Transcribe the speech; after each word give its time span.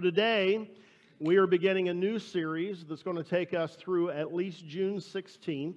So 0.00 0.04
today, 0.04 0.66
we 1.18 1.36
are 1.36 1.46
beginning 1.46 1.90
a 1.90 1.92
new 1.92 2.18
series 2.18 2.86
that's 2.86 3.02
going 3.02 3.18
to 3.18 3.22
take 3.22 3.52
us 3.52 3.74
through 3.74 4.08
at 4.08 4.32
least 4.32 4.66
June 4.66 4.96
16th. 4.96 5.76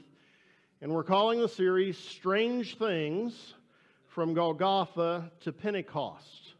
And 0.81 0.93
we're 0.93 1.03
calling 1.03 1.41
the 1.41 1.49
series 1.49 1.97
Strange 1.97 2.77
Things 2.77 3.53
from 4.07 4.33
Golgotha 4.33 5.29
to 5.41 5.51
Pentecost. 5.51 6.53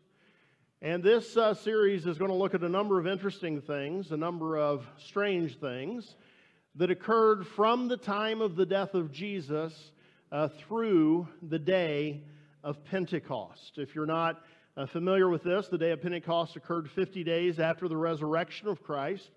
And 0.81 1.01
this 1.01 1.37
uh, 1.37 1.53
series 1.53 2.05
is 2.05 2.17
going 2.17 2.31
to 2.31 2.35
look 2.35 2.53
at 2.53 2.63
a 2.63 2.69
number 2.69 2.99
of 2.99 3.07
interesting 3.07 3.61
things, 3.61 4.11
a 4.11 4.17
number 4.17 4.57
of 4.57 4.85
strange 4.97 5.57
things 5.57 6.17
that 6.75 6.91
occurred 6.91 7.47
from 7.47 7.87
the 7.87 7.95
time 7.95 8.41
of 8.41 8.57
the 8.57 8.65
death 8.65 8.93
of 8.93 9.09
Jesus 9.09 9.91
uh, 10.33 10.49
through 10.49 11.29
the 11.41 11.59
day 11.59 12.23
of 12.61 12.83
Pentecost. 12.83 13.77
If 13.77 13.95
you're 13.95 14.05
not 14.05 14.41
uh, 14.75 14.87
familiar 14.87 15.29
with 15.29 15.43
this, 15.43 15.67
the 15.67 15.77
day 15.77 15.91
of 15.91 16.01
Pentecost 16.01 16.55
occurred 16.55 16.89
50 16.89 17.23
days 17.23 17.59
after 17.59 17.87
the 17.87 17.95
resurrection 17.95 18.67
of 18.67 18.81
Christ. 18.81 19.29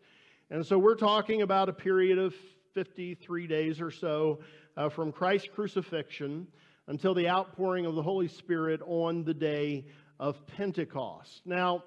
And 0.51 0.65
so 0.65 0.79
we're 0.79 0.95
talking 0.95 1.43
about 1.43 1.69
a 1.69 1.75
period 1.75 2.19
of 2.19 2.35
53 2.73 3.47
days 3.47 3.81
or 3.81 3.91
so 3.91 4.39
uh, 4.79 4.89
from 4.89 5.13
Christ's 5.13 5.49
crucifixion 5.55 6.47
until 6.87 7.13
the 7.13 7.29
outpouring 7.29 7.85
of 7.85 7.95
the 7.95 8.03
Holy 8.03 8.29
Spirit 8.29 8.81
on 8.87 9.25
the 9.25 9.35
day 9.35 9.85
of 10.19 10.47
Pentecost. 10.47 11.43
Now, 11.45 11.85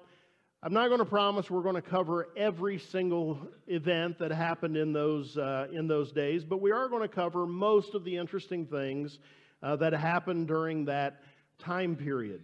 I'm 0.62 0.72
not 0.72 0.86
going 0.86 1.00
to 1.00 1.04
promise 1.04 1.50
we're 1.50 1.62
going 1.62 1.74
to 1.74 1.82
cover 1.82 2.28
every 2.36 2.78
single 2.78 3.40
event 3.66 4.18
that 4.18 4.30
happened 4.30 4.76
in 4.76 4.92
those, 4.92 5.36
uh, 5.36 5.66
in 5.72 5.88
those 5.88 6.12
days, 6.12 6.44
but 6.44 6.60
we 6.60 6.70
are 6.70 6.88
going 6.88 7.02
to 7.02 7.08
cover 7.08 7.46
most 7.46 7.94
of 7.94 8.04
the 8.04 8.16
interesting 8.16 8.66
things 8.66 9.18
uh, 9.60 9.74
that 9.76 9.92
happened 9.92 10.46
during 10.46 10.84
that 10.84 11.22
time 11.58 11.96
period. 11.96 12.42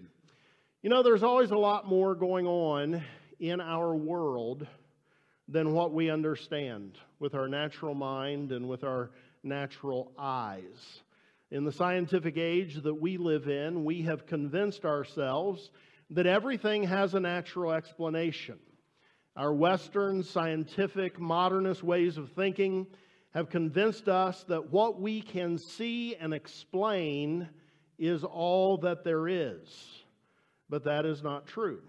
You 0.87 0.91
know, 0.91 1.03
there's 1.03 1.25
always 1.25 1.51
a 1.51 1.59
lot 1.59 1.89
more 1.89 2.15
going 2.15 2.47
on 2.47 3.03
in 3.41 3.61
our 3.61 3.92
world 3.92 4.69
than 5.48 5.73
what 5.73 5.92
we 5.92 6.11
understand 6.11 6.97
with 7.19 7.34
our 7.34 7.48
natural 7.48 7.92
mind 7.92 8.53
and 8.53 8.69
with 8.69 8.84
our 8.84 9.11
natural 9.42 10.12
eyes. 10.17 11.01
In 11.51 11.64
the 11.64 11.73
scientific 11.73 12.37
age 12.37 12.84
that 12.84 12.95
we 12.95 13.17
live 13.17 13.48
in, 13.48 13.84
we 13.84 14.03
have 14.03 14.27
convinced 14.27 14.84
ourselves 14.84 15.73
that 16.11 16.29
everything 16.29 16.84
has 16.84 17.14
a 17.14 17.20
natural 17.20 17.73
explanation. 17.73 18.61
Our 19.34 19.53
Western, 19.53 20.23
scientific, 20.23 21.19
modernist 21.19 21.83
ways 21.83 22.17
of 22.17 22.31
thinking 22.31 22.87
have 23.34 23.51
convinced 23.51 24.09
us 24.09 24.45
that 24.45 24.70
what 24.70 25.01
we 25.01 25.20
can 25.20 25.59
see 25.59 26.14
and 26.14 26.33
explain 26.33 27.48
is 27.98 28.23
all 28.23 28.79
that 28.83 29.03
there 29.03 29.27
is. 29.27 30.05
But 30.69 30.84
that 30.84 31.06
is 31.06 31.22
not 31.22 31.47
true. 31.47 31.81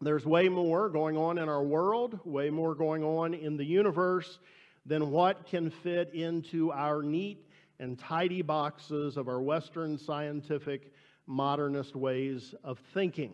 There's 0.00 0.24
way 0.24 0.48
more 0.48 0.88
going 0.88 1.16
on 1.16 1.38
in 1.38 1.48
our 1.48 1.62
world, 1.62 2.20
way 2.24 2.50
more 2.50 2.74
going 2.74 3.02
on 3.02 3.34
in 3.34 3.56
the 3.56 3.64
universe 3.64 4.38
than 4.86 5.10
what 5.10 5.46
can 5.46 5.70
fit 5.70 6.14
into 6.14 6.70
our 6.72 7.02
neat 7.02 7.44
and 7.80 7.98
tidy 7.98 8.42
boxes 8.42 9.16
of 9.16 9.28
our 9.28 9.40
Western 9.40 9.98
scientific 9.98 10.92
modernist 11.26 11.96
ways 11.96 12.54
of 12.62 12.78
thinking. 12.94 13.32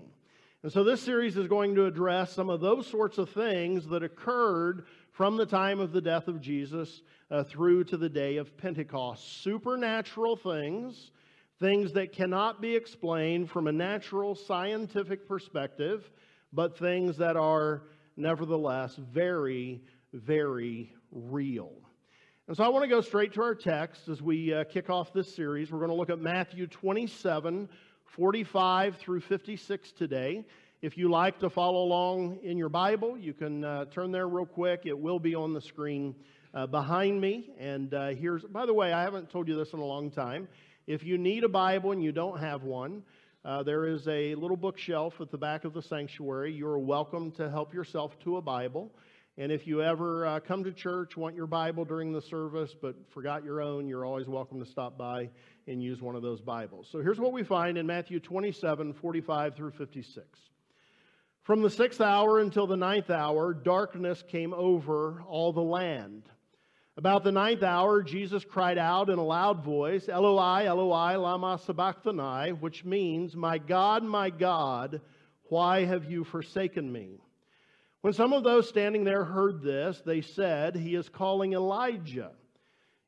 And 0.62 0.72
so 0.72 0.82
this 0.82 1.02
series 1.02 1.36
is 1.36 1.46
going 1.46 1.74
to 1.74 1.84
address 1.84 2.32
some 2.32 2.48
of 2.48 2.62
those 2.62 2.86
sorts 2.86 3.18
of 3.18 3.28
things 3.28 3.86
that 3.88 4.02
occurred 4.02 4.86
from 5.12 5.36
the 5.36 5.44
time 5.44 5.78
of 5.78 5.92
the 5.92 6.00
death 6.00 6.26
of 6.26 6.40
Jesus 6.40 7.02
uh, 7.30 7.44
through 7.44 7.84
to 7.84 7.98
the 7.98 8.08
day 8.08 8.38
of 8.38 8.56
Pentecost. 8.56 9.42
Supernatural 9.42 10.36
things 10.36 11.10
things 11.60 11.92
that 11.92 12.12
cannot 12.12 12.60
be 12.60 12.74
explained 12.74 13.50
from 13.50 13.66
a 13.66 13.72
natural 13.72 14.34
scientific 14.34 15.28
perspective, 15.28 16.10
but 16.52 16.78
things 16.78 17.16
that 17.18 17.36
are 17.36 17.82
nevertheless 18.16 18.96
very, 18.96 19.82
very 20.12 20.92
real. 21.10 21.72
And 22.46 22.56
so 22.56 22.64
I 22.64 22.68
want 22.68 22.84
to 22.84 22.88
go 22.88 23.00
straight 23.00 23.32
to 23.34 23.42
our 23.42 23.54
text 23.54 24.08
as 24.08 24.20
we 24.20 24.52
uh, 24.52 24.64
kick 24.64 24.90
off 24.90 25.12
this 25.12 25.34
series. 25.34 25.72
We're 25.72 25.78
going 25.78 25.90
to 25.90 25.96
look 25.96 26.10
at 26.10 26.18
Matthew 26.18 26.66
27, 26.66 27.68
45 28.04 28.96
through 28.96 29.20
56 29.20 29.92
today. 29.92 30.44
If 30.82 30.98
you 30.98 31.08
like 31.08 31.38
to 31.38 31.48
follow 31.48 31.82
along 31.82 32.40
in 32.42 32.58
your 32.58 32.68
Bible, 32.68 33.16
you 33.16 33.32
can 33.32 33.64
uh, 33.64 33.86
turn 33.86 34.12
there 34.12 34.28
real 34.28 34.44
quick. 34.44 34.82
It 34.84 34.98
will 34.98 35.18
be 35.18 35.34
on 35.34 35.54
the 35.54 35.60
screen 35.60 36.14
uh, 36.52 36.66
behind 36.66 37.18
me. 37.18 37.50
And 37.58 37.94
uh, 37.94 38.08
here's, 38.08 38.44
by 38.44 38.66
the 38.66 38.74
way, 38.74 38.92
I 38.92 39.02
haven't 39.02 39.30
told 39.30 39.48
you 39.48 39.56
this 39.56 39.72
in 39.72 39.78
a 39.78 39.84
long 39.84 40.10
time. 40.10 40.46
If 40.86 41.02
you 41.02 41.16
need 41.16 41.44
a 41.44 41.48
Bible 41.48 41.92
and 41.92 42.04
you 42.04 42.12
don't 42.12 42.38
have 42.40 42.62
one, 42.62 43.04
uh, 43.42 43.62
there 43.62 43.86
is 43.86 44.06
a 44.06 44.34
little 44.34 44.56
bookshelf 44.56 45.18
at 45.18 45.30
the 45.30 45.38
back 45.38 45.64
of 45.64 45.72
the 45.72 45.80
sanctuary. 45.80 46.52
You're 46.52 46.78
welcome 46.78 47.30
to 47.32 47.50
help 47.50 47.72
yourself 47.72 48.18
to 48.20 48.36
a 48.36 48.42
Bible. 48.42 48.92
And 49.38 49.50
if 49.50 49.66
you 49.66 49.82
ever 49.82 50.26
uh, 50.26 50.40
come 50.40 50.62
to 50.64 50.72
church, 50.72 51.16
want 51.16 51.36
your 51.36 51.46
Bible 51.46 51.86
during 51.86 52.12
the 52.12 52.20
service, 52.20 52.74
but 52.78 52.96
forgot 53.10 53.44
your 53.44 53.62
own, 53.62 53.88
you're 53.88 54.04
always 54.04 54.28
welcome 54.28 54.60
to 54.60 54.66
stop 54.66 54.98
by 54.98 55.30
and 55.66 55.82
use 55.82 56.02
one 56.02 56.16
of 56.16 56.22
those 56.22 56.42
Bibles. 56.42 56.86
So 56.92 57.00
here's 57.00 57.18
what 57.18 57.32
we 57.32 57.44
find 57.44 57.78
in 57.78 57.86
Matthew 57.86 58.20
27 58.20 58.92
45 58.92 59.56
through 59.56 59.70
56. 59.70 60.26
From 61.44 61.62
the 61.62 61.70
sixth 61.70 62.02
hour 62.02 62.40
until 62.40 62.66
the 62.66 62.76
ninth 62.76 63.08
hour, 63.08 63.54
darkness 63.54 64.22
came 64.28 64.52
over 64.52 65.22
all 65.26 65.54
the 65.54 65.62
land. 65.62 66.24
About 66.96 67.24
the 67.24 67.32
ninth 67.32 67.64
hour, 67.64 68.04
Jesus 68.04 68.44
cried 68.44 68.78
out 68.78 69.10
in 69.10 69.18
a 69.18 69.24
loud 69.24 69.64
voice, 69.64 70.08
Eloi, 70.08 70.64
Eloi, 70.66 71.16
lama 71.16 71.58
sabachthani, 71.64 72.52
which 72.52 72.84
means, 72.84 73.34
My 73.34 73.58
God, 73.58 74.04
my 74.04 74.30
God, 74.30 75.00
why 75.48 75.84
have 75.84 76.08
you 76.08 76.22
forsaken 76.22 76.90
me? 76.90 77.18
When 78.02 78.12
some 78.12 78.32
of 78.32 78.44
those 78.44 78.68
standing 78.68 79.02
there 79.02 79.24
heard 79.24 79.60
this, 79.60 80.02
they 80.06 80.20
said, 80.20 80.76
He 80.76 80.94
is 80.94 81.08
calling 81.08 81.54
Elijah. 81.54 82.30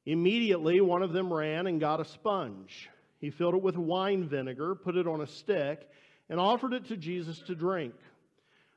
Immediately, 0.05 0.81
one 0.81 1.03
of 1.03 1.13
them 1.13 1.33
ran 1.33 1.69
and 1.69 1.79
got 1.79 2.01
a 2.01 2.05
sponge. 2.05 2.89
He 3.21 3.31
filled 3.31 3.55
it 3.55 3.63
with 3.63 3.77
wine 3.77 4.29
vinegar, 4.29 4.75
put 4.75 4.97
it 4.97 5.07
on 5.07 5.21
a 5.21 5.27
stick, 5.29 5.89
and 6.29 6.41
offered 6.41 6.73
it 6.73 6.87
to 6.87 6.97
Jesus 6.97 7.39
to 7.43 7.55
drink. 7.55 7.95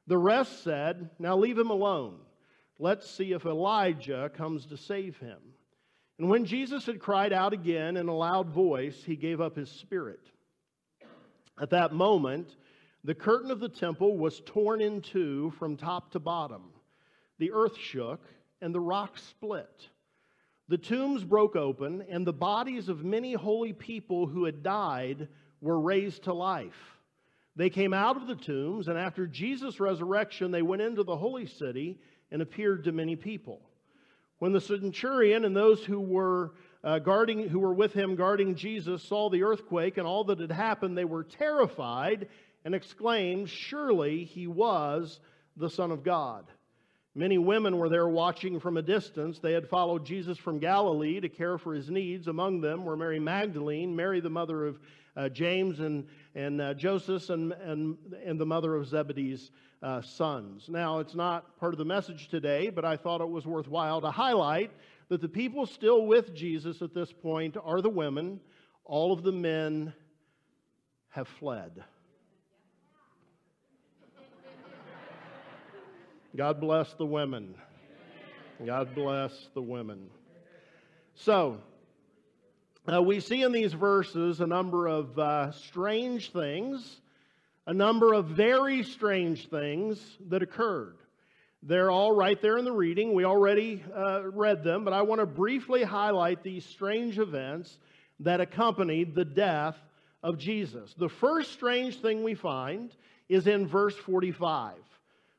The 0.06 0.18
rest 0.18 0.64
said, 0.64 1.09
Now 1.18 1.36
leave 1.36 1.58
him 1.58 1.72
alone. 1.72 2.19
Let's 2.81 3.09
see 3.09 3.34
if 3.34 3.45
Elijah 3.45 4.31
comes 4.34 4.66
to 4.67 4.78
save 4.78 5.17
him. 5.17 5.38
And 6.17 6.29
when 6.29 6.45
Jesus 6.45 6.85
had 6.85 7.00
cried 7.00 7.34
out 7.34 7.51
again 7.51 7.97
in 7.97 8.07
a 8.07 8.16
loud 8.16 8.50
voice, 8.50 9.03
he 9.03 9.17
gave 9.17 9.41
up 9.41 9.57
his 9.57 9.69
spirit. 9.69 10.22
At 11.62 11.72
that 11.72 11.94
moment, 11.94 12.56
the 13.03 13.16
curtain 13.16 13.51
of 13.51 13.59
the 13.59 13.69
temple 13.69 14.18
was 14.18 14.41
torn 14.45 14.79
in 14.79 15.01
two 15.01 15.51
from 15.59 15.75
top 15.75 16.12
to 16.12 16.19
bottom. 16.19 16.72
The 17.38 17.51
earth 17.51 17.78
shook, 17.78 18.22
and 18.62 18.73
the 18.73 18.79
rocks 18.79 19.23
split. 19.23 19.89
The 20.69 20.78
tombs 20.78 21.23
broke 21.23 21.56
open, 21.56 22.06
and 22.09 22.25
the 22.25 22.34
bodies 22.34 22.88
of 22.88 23.03
many 23.03 23.34
holy 23.34 23.73
people 23.73 24.25
who 24.25 24.45
had 24.45 24.63
died 24.63 25.28
were 25.62 25.79
raised 25.79 26.23
to 26.25 26.34
life. 26.34 26.97
They 27.56 27.69
came 27.69 27.94
out 27.94 28.16
of 28.16 28.28
the 28.28 28.35
tombs, 28.35 28.88
and 28.88 28.97
after 28.97 29.28
Jesus' 29.28 29.79
resurrection, 29.81 30.51
they 30.51 30.62
went 30.62 30.81
into 30.81 31.03
the 31.03 31.18
holy 31.18 31.45
city 31.45 32.00
and 32.31 32.41
appeared 32.41 32.84
to 32.84 32.91
many 32.91 33.16
people. 33.16 33.62
When 34.40 34.53
the 34.53 34.62
centurion 34.62 35.45
and 35.45 35.56
those 35.56 35.84
who 35.84 36.00
were 36.00 36.53
uh, 36.84 37.00
guarding, 37.00 37.50
who 37.50 37.59
were 37.59 37.73
with 37.73 37.94
him 37.94 38.16
guarding 38.16 38.56
Jesus, 38.56 39.03
saw 39.03 39.29
the 39.29 39.44
earthquake 39.44 39.97
and 39.97 40.07
all 40.07 40.23
that 40.25 40.39
had 40.39 40.51
happened, 40.51 40.97
they 40.97 41.06
were 41.06 41.23
terrified 41.23 42.29
and 42.63 42.73
exclaimed, 42.73 43.50
"Surely 43.50 44.23
he 44.23 44.47
was 44.47 45.19
the 45.57 45.69
Son 45.69 45.91
of 45.91 46.03
God." 46.03 46.45
Many 47.16 47.38
women 47.38 47.78
were 47.78 47.90
there 47.90 48.08
watching 48.08 48.59
from 48.59 48.78
a 48.78 48.81
distance. 48.81 49.40
They 49.40 49.53
had 49.53 49.68
followed 49.68 50.06
Jesus 50.06 50.38
from 50.38 50.59
Galilee 50.59 51.20
to 51.20 51.30
care 51.30 51.58
for 51.58 51.74
his 51.74 51.90
needs. 51.90 52.28
Among 52.28 52.62
them 52.62 52.86
were 52.86 52.96
Mary 52.96 53.20
Magdalene, 53.20 53.95
Mary, 53.95 54.19
the 54.19 54.30
mother 54.30 54.66
of 54.66 54.80
uh, 55.18 55.28
James 55.30 55.80
and, 55.80 56.07
and 56.36 56.62
uh, 56.62 56.74
Joseph, 56.75 57.30
and, 57.30 57.51
and, 57.51 57.98
and 58.24 58.39
the 58.39 58.45
mother 58.45 58.75
of 58.75 58.88
Zebedee's 58.88 59.51
uh, 59.81 60.01
sons. 60.01 60.69
Now, 60.69 61.00
it's 61.00 61.16
not 61.16 61.57
part 61.60 61.74
of 61.74 61.80
the 61.80 61.86
message 61.86 62.28
today, 62.30 62.69
but 62.69 62.86
I 62.86 62.95
thought 62.95 63.22
it 63.22 63.30
was 63.30 63.45
worthwhile 63.45 64.01
to 64.01 64.12
highlight 64.12 64.72
that 65.10 65.22
the 65.22 65.30
people 65.30 65.66
still 65.66 66.06
with 66.06 66.36
Jesus 66.36 66.81
at 66.81 66.94
this 66.94 67.12
point 67.12 67.57
are 67.62 67.81
the 67.81 67.89
women. 67.89 68.39
All 68.86 69.12
of 69.12 69.24
the 69.24 69.31
men 69.31 69.94
have 71.10 71.28
fled. 71.28 71.83
God 76.36 76.60
bless 76.60 76.94
the 76.94 77.06
women. 77.06 77.56
God 78.66 78.94
bless 78.94 79.31
the 79.54 79.62
women. 79.62 80.10
So, 81.16 81.58
uh, 82.92 83.02
we 83.02 83.20
see 83.20 83.44
in 83.44 83.52
these 83.52 83.74
verses 83.74 84.40
a 84.40 84.48
number 84.48 84.88
of 84.88 85.18
uh, 85.18 85.52
strange 85.52 86.31
things 86.31 87.02
a 87.70 87.74
number 87.74 88.14
of 88.14 88.26
very 88.26 88.81
strange 88.81 89.48
things 89.48 90.04
that 90.30 90.42
occurred. 90.42 90.98
They're 91.62 91.92
all 91.92 92.12
right 92.12 92.42
there 92.42 92.58
in 92.58 92.66
the 92.66 92.72
reading. 92.72 93.14
We 93.14 93.26
already 93.26 93.84
uh, 93.96 94.24
read 94.31 94.64
them, 94.64 94.84
but 94.84 94.92
I 94.92 95.04
want 95.04 95.22
to 95.22 95.28
briefly 95.28 95.84
highlight 95.84 96.42
these 96.42 96.66
strange 96.66 97.20
events 97.20 97.78
that 98.22 98.42
accompanied 98.42 99.14
the 99.14 99.24
death 99.24 99.76
of 100.24 100.40
Jesus. 100.40 100.96
The 100.98 101.10
first 101.10 101.52
strange 101.52 102.02
thing 102.02 102.24
we 102.24 102.34
find 102.34 102.90
is 103.28 103.46
in 103.46 103.68
verse 103.68 103.96
45. 103.96 104.74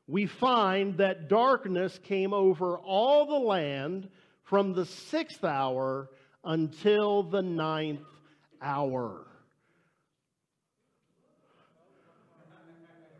We 0.07 0.25
find 0.25 0.97
that 0.97 1.29
darkness 1.29 1.99
came 2.03 2.33
over 2.33 2.77
all 2.77 3.25
the 3.25 3.45
land 3.45 4.09
from 4.43 4.73
the 4.73 4.85
sixth 4.85 5.43
hour 5.43 6.09
until 6.43 7.23
the 7.23 7.41
ninth 7.41 8.01
hour. 8.61 9.25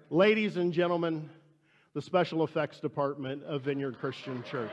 Ladies 0.09 0.57
and 0.57 0.73
gentlemen, 0.73 1.29
the 1.93 2.01
special 2.01 2.43
effects 2.43 2.79
department 2.79 3.43
of 3.43 3.61
Vineyard 3.61 3.97
Christian 3.99 4.43
Church. 4.43 4.71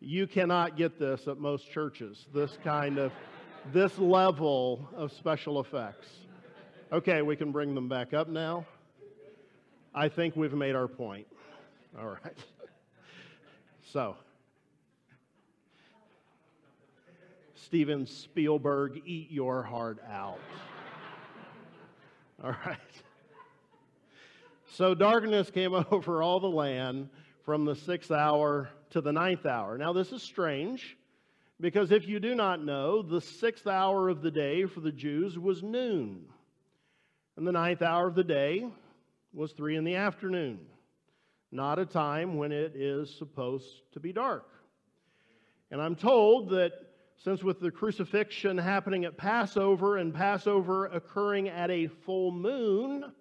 You 0.00 0.26
cannot 0.26 0.76
get 0.76 0.98
this 0.98 1.26
at 1.26 1.38
most 1.38 1.70
churches, 1.70 2.26
this 2.32 2.56
kind 2.62 2.96
of, 2.96 3.12
this 3.72 3.98
level 3.98 4.88
of 4.94 5.10
special 5.12 5.60
effects. 5.60 6.06
Okay, 6.92 7.20
we 7.20 7.34
can 7.34 7.50
bring 7.50 7.74
them 7.74 7.88
back 7.88 8.14
up 8.14 8.28
now. 8.28 8.64
I 9.92 10.08
think 10.08 10.36
we've 10.36 10.52
made 10.52 10.76
our 10.76 10.86
point. 10.86 11.26
All 11.98 12.06
right. 12.06 12.38
So, 13.92 14.14
Steven 17.54 18.06
Spielberg, 18.06 19.02
eat 19.04 19.32
your 19.32 19.64
heart 19.64 19.98
out. 20.08 20.38
All 22.44 22.54
right. 22.64 22.78
So 24.74 24.94
darkness 24.94 25.50
came 25.50 25.74
over 25.90 26.22
all 26.22 26.38
the 26.38 26.46
land 26.46 27.08
from 27.44 27.64
the 27.64 27.74
sixth 27.74 28.12
hour 28.12 28.68
to 28.90 29.00
the 29.00 29.12
ninth 29.12 29.44
hour. 29.44 29.76
Now, 29.76 29.92
this 29.92 30.12
is 30.12 30.22
strange 30.22 30.96
because 31.60 31.90
if 31.90 32.06
you 32.06 32.20
do 32.20 32.36
not 32.36 32.62
know, 32.62 33.02
the 33.02 33.20
sixth 33.20 33.66
hour 33.66 34.08
of 34.08 34.22
the 34.22 34.30
day 34.30 34.66
for 34.66 34.80
the 34.80 34.92
Jews 34.92 35.36
was 35.36 35.62
noon, 35.64 36.26
and 37.36 37.46
the 37.46 37.52
ninth 37.52 37.82
hour 37.82 38.06
of 38.06 38.14
the 38.14 38.24
day 38.24 38.66
was 39.32 39.52
three 39.52 39.76
in 39.76 39.84
the 39.84 39.96
afternoon, 39.96 40.58
not 41.52 41.78
a 41.78 41.86
time 41.86 42.36
when 42.36 42.52
it 42.52 42.74
is 42.74 43.14
supposed 43.16 43.82
to 43.92 44.00
be 44.00 44.12
dark. 44.12 44.48
And 45.70 45.80
I'm 45.80 45.96
told 45.96 46.50
that 46.50 46.72
since 47.18 47.42
with 47.42 47.60
the 47.60 47.70
crucifixion 47.70 48.56
happening 48.58 49.04
at 49.04 49.16
Passover 49.16 49.96
and 49.96 50.14
Passover 50.14 50.86
occurring 50.86 51.48
at 51.48 51.70
a 51.70 51.88
full 51.88 52.30
moon, 52.30 53.12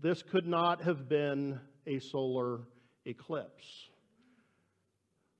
this 0.00 0.22
could 0.22 0.46
not 0.46 0.82
have 0.82 1.08
been 1.08 1.58
a 1.86 1.98
solar 1.98 2.60
eclipse. 3.06 3.64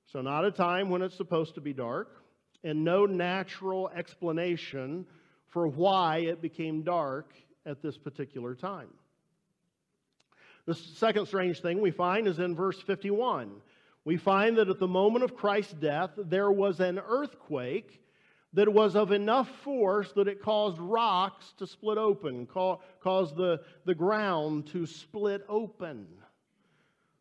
So, 0.07 0.21
not 0.21 0.45
a 0.45 0.51
time 0.51 0.89
when 0.89 1.01
it's 1.01 1.17
supposed 1.17 1.55
to 1.55 1.61
be 1.61 1.73
dark, 1.73 2.23
and 2.63 2.83
no 2.83 3.05
natural 3.05 3.89
explanation 3.89 5.05
for 5.47 5.67
why 5.67 6.19
it 6.19 6.41
became 6.41 6.83
dark 6.83 7.33
at 7.65 7.81
this 7.81 7.97
particular 7.97 8.55
time. 8.55 8.89
The 10.65 10.75
second 10.75 11.27
strange 11.27 11.61
thing 11.61 11.81
we 11.81 11.91
find 11.91 12.27
is 12.27 12.39
in 12.39 12.55
verse 12.55 12.79
51 12.81 13.61
we 14.05 14.17
find 14.17 14.57
that 14.57 14.69
at 14.69 14.79
the 14.79 14.87
moment 14.87 15.25
of 15.25 15.35
Christ's 15.35 15.73
death, 15.73 16.11
there 16.15 16.51
was 16.51 16.79
an 16.79 16.99
earthquake 16.99 18.01
that 18.53 18.71
was 18.71 18.95
of 18.95 19.11
enough 19.11 19.49
force 19.63 20.11
that 20.13 20.27
it 20.27 20.41
caused 20.41 20.79
rocks 20.79 21.53
to 21.57 21.67
split 21.67 21.97
open, 21.97 22.45
caused 22.45 23.35
the, 23.35 23.61
the 23.83 23.95
ground 23.95 24.67
to 24.67 24.85
split 24.85 25.43
open. 25.49 26.07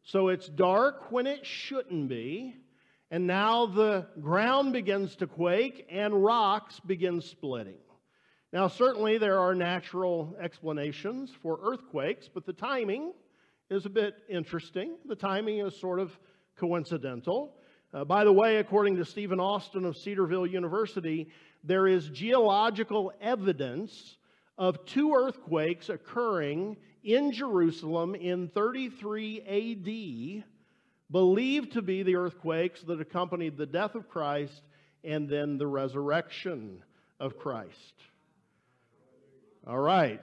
So 0.04 0.28
it's 0.28 0.46
dark 0.46 1.10
when 1.10 1.26
it 1.26 1.46
shouldn't 1.46 2.08
be, 2.08 2.54
and 3.10 3.26
now 3.26 3.64
the 3.64 4.06
ground 4.20 4.74
begins 4.74 5.16
to 5.16 5.26
quake 5.26 5.86
and 5.90 6.22
rocks 6.22 6.78
begin 6.80 7.22
splitting. 7.22 7.78
Now, 8.54 8.68
certainly 8.68 9.18
there 9.18 9.40
are 9.40 9.52
natural 9.52 10.36
explanations 10.40 11.32
for 11.42 11.58
earthquakes, 11.60 12.30
but 12.32 12.46
the 12.46 12.52
timing 12.52 13.12
is 13.68 13.84
a 13.84 13.90
bit 13.90 14.14
interesting. 14.28 14.94
The 15.06 15.16
timing 15.16 15.58
is 15.58 15.76
sort 15.76 15.98
of 15.98 16.16
coincidental. 16.56 17.56
Uh, 17.92 18.04
by 18.04 18.22
the 18.22 18.32
way, 18.32 18.58
according 18.58 18.94
to 18.98 19.04
Stephen 19.04 19.40
Austin 19.40 19.84
of 19.84 19.96
Cedarville 19.96 20.46
University, 20.46 21.30
there 21.64 21.88
is 21.88 22.08
geological 22.10 23.12
evidence 23.20 24.18
of 24.56 24.86
two 24.86 25.12
earthquakes 25.12 25.88
occurring 25.88 26.76
in 27.02 27.32
Jerusalem 27.32 28.14
in 28.14 28.46
33 28.50 30.44
AD, 30.44 30.44
believed 31.10 31.72
to 31.72 31.82
be 31.82 32.04
the 32.04 32.14
earthquakes 32.14 32.82
that 32.82 33.00
accompanied 33.00 33.56
the 33.56 33.66
death 33.66 33.96
of 33.96 34.08
Christ 34.08 34.62
and 35.02 35.28
then 35.28 35.58
the 35.58 35.66
resurrection 35.66 36.84
of 37.18 37.36
Christ. 37.36 37.94
All 39.66 39.78
right, 39.78 40.20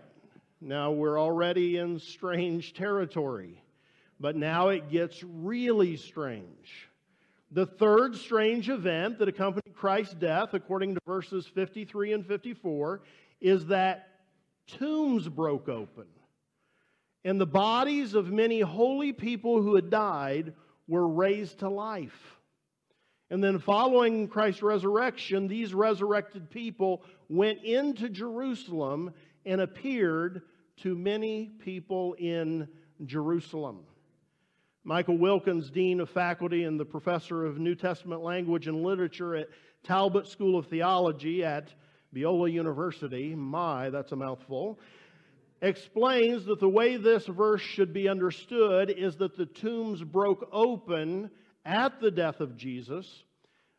now 0.59 0.91
we're 0.91 1.19
already 1.19 1.77
in 1.77 1.97
strange 1.97 2.73
territory. 2.73 3.63
But 4.19 4.35
now 4.35 4.69
it 4.69 4.91
gets 4.91 5.23
really 5.23 5.97
strange. 5.97 6.89
The 7.49 7.65
third 7.65 8.15
strange 8.15 8.69
event 8.69 9.17
that 9.17 9.27
accompanied 9.27 9.73
Christ's 9.73 10.13
death, 10.13 10.53
according 10.53 10.93
to 10.93 11.01
verses 11.07 11.47
53 11.47 12.13
and 12.13 12.25
54, 12.25 13.01
is 13.41 13.65
that 13.65 14.09
tombs 14.67 15.27
broke 15.27 15.67
open. 15.67 16.05
And 17.25 17.41
the 17.41 17.47
bodies 17.47 18.13
of 18.13 18.31
many 18.31 18.61
holy 18.61 19.11
people 19.11 19.59
who 19.59 19.73
had 19.73 19.89
died 19.89 20.53
were 20.87 21.07
raised 21.07 21.59
to 21.59 21.69
life. 21.69 22.37
And 23.31 23.43
then, 23.43 23.59
following 23.59 24.27
Christ's 24.27 24.61
resurrection, 24.61 25.47
these 25.47 25.73
resurrected 25.73 26.49
people 26.49 27.01
went 27.29 27.63
into 27.63 28.09
Jerusalem 28.09 29.13
and 29.45 29.61
appeared 29.61 30.41
to 30.77 30.95
many 30.95 31.51
people 31.59 32.13
in 32.13 32.67
Jerusalem. 33.05 33.79
Michael 34.83 35.17
Wilkins, 35.17 35.69
Dean 35.69 35.99
of 35.99 36.09
Faculty 36.09 36.63
and 36.63 36.79
the 36.79 36.85
Professor 36.85 37.45
of 37.45 37.59
New 37.59 37.75
Testament 37.75 38.21
Language 38.21 38.67
and 38.67 38.83
Literature 38.83 39.35
at 39.35 39.49
Talbot 39.83 40.27
School 40.27 40.57
of 40.57 40.67
Theology 40.67 41.43
at 41.43 41.73
Biola 42.13 42.51
University, 42.51 43.35
my, 43.35 43.89
that's 43.89 44.11
a 44.11 44.15
mouthful, 44.15 44.79
explains 45.61 46.45
that 46.45 46.59
the 46.59 46.67
way 46.67 46.97
this 46.97 47.25
verse 47.27 47.61
should 47.61 47.93
be 47.93 48.09
understood 48.09 48.89
is 48.89 49.17
that 49.17 49.37
the 49.37 49.45
tombs 49.45 50.03
broke 50.03 50.49
open 50.51 51.29
at 51.63 52.01
the 52.01 52.11
death 52.11 52.39
of 52.39 52.57
Jesus, 52.57 53.23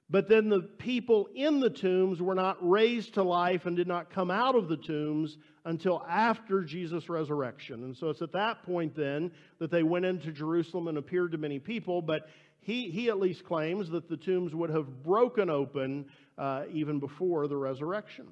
but 0.09 0.29
then 0.29 0.49
the 0.49 0.61
people 0.61 1.29
in 1.35 1.59
the 1.59 1.71
tombs 1.71 2.23
were 2.23 2.35
not 2.35 2.57
raised 2.61 3.15
to 3.15 3.23
life 3.23 3.67
and 3.67 3.77
did 3.77 3.89
not 3.89 4.11
come 4.11 4.31
out 4.31 4.55
of 4.55 4.69
the 4.69 4.77
tombs 4.77 5.37
until 5.65 6.05
after 6.09 6.63
Jesus' 6.63 7.09
resurrection. 7.09 7.85
And 7.85 7.97
so 7.97 8.11
it's 8.11 8.23
at 8.23 8.33
that 8.33 8.63
point 8.65 8.97
then 8.97 9.31
that 9.59 9.71
they 9.71 9.83
went 9.83 10.05
into 10.05 10.33
Jerusalem 10.33 10.89
and 10.89 10.99
appeared 10.99 11.33
to 11.33 11.39
many 11.39 11.59
people, 11.59 12.03
but 12.03 12.29
he, 12.61 12.91
he 12.91 13.09
at 13.09 13.19
least 13.19 13.45
claims 13.45 13.91
that 13.91 14.09
the 14.09 14.17
tombs 14.17 14.55
would 14.55 14.71
have 14.71 15.03
broken 15.03 15.51
open 15.51 16.07
uh, 16.39 16.65
even 16.73 16.99
before 16.99 17.49
the 17.49 17.57
resurrection. 17.57 18.29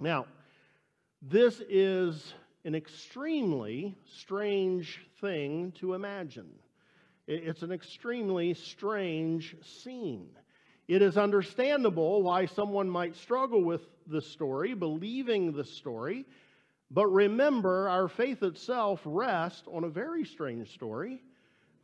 Now, 0.00 0.26
this 1.20 1.60
is 1.68 2.34
an 2.64 2.74
extremely 2.74 3.96
strange 4.06 5.00
thing 5.20 5.72
to 5.80 5.94
imagine. 5.94 6.50
It's 7.26 7.62
an 7.62 7.72
extremely 7.72 8.54
strange 8.54 9.56
scene. 9.62 10.28
It 10.92 11.00
is 11.00 11.16
understandable 11.16 12.22
why 12.22 12.44
someone 12.44 12.90
might 12.90 13.16
struggle 13.16 13.64
with 13.64 13.80
the 14.06 14.20
story, 14.20 14.74
believing 14.74 15.52
the 15.52 15.64
story. 15.64 16.26
But 16.90 17.06
remember, 17.06 17.88
our 17.88 18.08
faith 18.08 18.42
itself 18.42 19.00
rests 19.06 19.66
on 19.72 19.84
a 19.84 19.88
very 19.88 20.26
strange 20.26 20.70
story, 20.74 21.22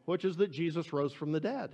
which 0.04 0.26
is 0.26 0.36
that 0.36 0.50
Jesus 0.50 0.92
rose 0.92 1.14
from 1.14 1.32
the 1.32 1.40
dead. 1.40 1.70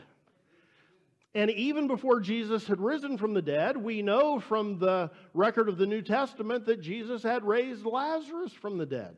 And 1.34 1.50
even 1.50 1.88
before 1.88 2.20
Jesus 2.20 2.68
had 2.68 2.80
risen 2.80 3.18
from 3.18 3.34
the 3.34 3.42
dead, 3.42 3.76
we 3.76 4.00
know 4.00 4.38
from 4.38 4.78
the 4.78 5.10
record 5.32 5.68
of 5.68 5.76
the 5.76 5.86
New 5.86 6.02
Testament 6.02 6.66
that 6.66 6.82
Jesus 6.82 7.24
had 7.24 7.42
raised 7.42 7.84
Lazarus 7.84 8.52
from 8.52 8.78
the 8.78 8.86
dead, 8.86 9.16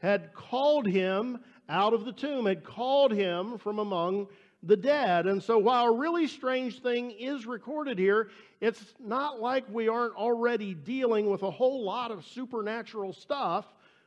had 0.00 0.32
called 0.32 0.86
him 0.86 1.38
out 1.68 1.92
of 1.92 2.06
the 2.06 2.12
tomb, 2.12 2.46
had 2.46 2.64
called 2.64 3.12
him 3.12 3.58
from 3.58 3.78
among 3.78 4.28
the 4.62 4.76
dead. 4.76 5.26
And 5.26 5.42
so, 5.42 5.58
while 5.58 5.86
a 5.86 5.96
really 5.96 6.26
strange 6.26 6.80
thing 6.80 7.10
is 7.10 7.46
recorded 7.46 7.98
here, 7.98 8.30
it's 8.60 8.82
not 9.00 9.40
like 9.40 9.64
we 9.68 9.88
aren't 9.88 10.14
already 10.14 10.74
dealing 10.74 11.28
with 11.28 11.42
a 11.42 11.50
whole 11.50 11.84
lot 11.84 12.10
of 12.10 12.24
supernatural 12.26 13.12
stuff 13.12 13.66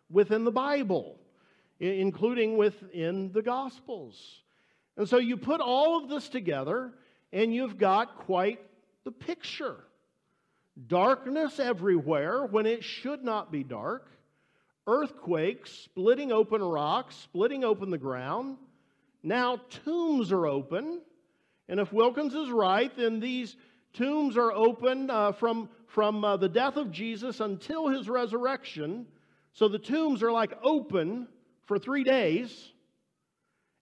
within 0.10 0.44
the 0.44 0.52
Bible, 0.52 1.18
including 1.80 2.58
within 2.58 3.32
the 3.34 3.42
Gospels. 3.42 4.42
And 4.98 5.08
so, 5.10 5.18
you 5.18 5.36
put 5.38 5.60
all 5.60 6.02
of 6.02 6.10
this 6.10 6.30
together, 6.30 6.94
and 7.34 7.54
you've 7.54 7.78
got 7.78 8.18
quite 8.20 8.60
the 9.04 9.12
picture. 9.12 9.76
Darkness 10.88 11.60
everywhere 11.60 12.46
when 12.46 12.66
it 12.66 12.84
should 12.84 13.24
not 13.24 13.50
be 13.52 13.64
dark, 13.64 14.10
earthquakes 14.88 15.72
splitting 15.72 16.32
open 16.34 16.62
rocks, 16.62 17.16
splitting 17.16 17.64
open 17.64 17.90
the 17.90 17.98
ground 17.98 18.58
now 19.26 19.60
tombs 19.84 20.32
are 20.32 20.46
open. 20.46 21.02
And 21.68 21.80
if 21.80 21.92
Wilkins 21.92 22.36
is 22.36 22.50
right, 22.50 22.96
then 22.96 23.20
these 23.20 23.58
tombs 23.94 24.38
are 24.38 24.52
open 24.52 25.10
uh, 25.10 25.32
from, 25.32 25.68
from 25.88 26.24
uh, 26.24 26.38
the 26.38 26.48
death 26.48 26.78
of 26.78 26.92
Jesus 26.92 27.40
until 27.40 27.88
his 27.88 28.08
resurrection. 28.08 29.08
So 29.54 29.68
the 29.68 29.80
tombs 29.80 30.22
are 30.22 30.32
like 30.32 30.54
open 30.64 31.28
for 31.66 31.80
three 31.80 32.04
days. 32.04 32.72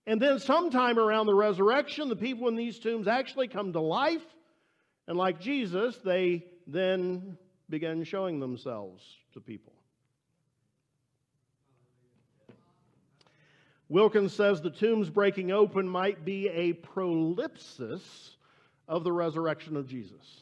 And 0.05 0.21
then, 0.21 0.39
sometime 0.39 0.99
around 0.99 1.27
the 1.27 1.35
resurrection, 1.35 2.09
the 2.09 2.15
people 2.15 2.47
in 2.47 2.55
these 2.55 2.79
tombs 2.79 3.07
actually 3.07 3.47
come 3.47 3.73
to 3.73 3.81
life. 3.81 4.25
And 5.07 5.17
like 5.17 5.39
Jesus, 5.39 5.97
they 5.97 6.45
then 6.67 7.37
begin 7.69 8.03
showing 8.03 8.39
themselves 8.39 9.03
to 9.33 9.41
people. 9.41 9.73
Wilkins 13.93 14.33
says 14.33 14.59
the 14.59 14.71
tombs 14.71 15.11
breaking 15.11 15.51
open 15.51 15.87
might 15.87 16.25
be 16.25 16.47
a 16.47 16.73
prolepsis 16.73 18.01
of 18.87 19.03
the 19.03 19.11
resurrection 19.11 19.77
of 19.77 19.85
Jesus. 19.85 20.41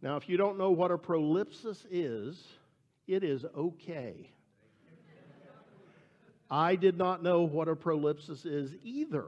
Now, 0.00 0.14
if 0.14 0.28
you 0.28 0.36
don't 0.36 0.56
know 0.56 0.70
what 0.70 0.92
a 0.92 0.96
prolepsis 0.96 1.84
is, 1.90 2.40
it 3.08 3.24
is 3.24 3.44
okay. 3.58 4.30
I 6.48 6.76
did 6.76 6.96
not 6.96 7.20
know 7.20 7.42
what 7.42 7.66
a 7.66 7.74
prolepsis 7.74 8.46
is 8.46 8.76
either 8.84 9.26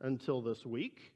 until 0.00 0.40
this 0.40 0.64
week. 0.64 1.12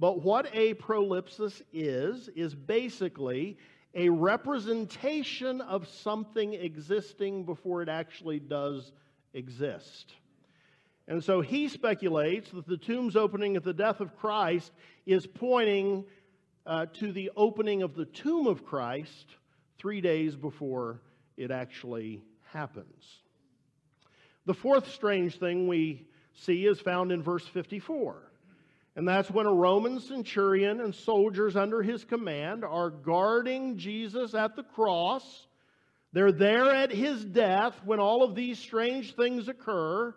But 0.00 0.24
what 0.24 0.50
a 0.52 0.74
prolepsis 0.74 1.62
is, 1.72 2.30
is 2.34 2.52
basically 2.52 3.58
a 3.94 4.08
representation 4.08 5.60
of 5.60 5.86
something 5.86 6.54
existing 6.54 7.44
before 7.44 7.80
it 7.80 7.88
actually 7.88 8.40
does 8.40 8.90
exist. 9.36 10.12
And 11.08 11.22
so 11.22 11.40
he 11.40 11.68
speculates 11.68 12.50
that 12.50 12.66
the 12.66 12.76
tomb's 12.76 13.14
opening 13.14 13.56
at 13.56 13.62
the 13.62 13.72
death 13.72 14.00
of 14.00 14.16
Christ 14.16 14.72
is 15.04 15.26
pointing 15.26 16.04
uh, 16.66 16.86
to 16.94 17.12
the 17.12 17.30
opening 17.36 17.82
of 17.82 17.94
the 17.94 18.06
tomb 18.06 18.48
of 18.48 18.64
Christ 18.64 19.26
three 19.78 20.00
days 20.00 20.34
before 20.34 21.00
it 21.36 21.50
actually 21.50 22.22
happens. 22.52 23.04
The 24.46 24.54
fourth 24.54 24.92
strange 24.92 25.38
thing 25.38 25.68
we 25.68 26.06
see 26.32 26.66
is 26.66 26.80
found 26.80 27.12
in 27.12 27.22
verse 27.22 27.46
54. 27.46 28.22
And 28.96 29.06
that's 29.06 29.30
when 29.30 29.46
a 29.46 29.52
Roman 29.52 30.00
centurion 30.00 30.80
and 30.80 30.94
soldiers 30.94 31.54
under 31.54 31.82
his 31.82 32.04
command 32.04 32.64
are 32.64 32.90
guarding 32.90 33.76
Jesus 33.76 34.34
at 34.34 34.56
the 34.56 34.62
cross. 34.62 35.45
They're 36.12 36.32
there 36.32 36.74
at 36.74 36.90
his 36.90 37.24
death 37.24 37.74
when 37.84 38.00
all 38.00 38.22
of 38.22 38.34
these 38.34 38.58
strange 38.58 39.14
things 39.14 39.48
occur. 39.48 40.14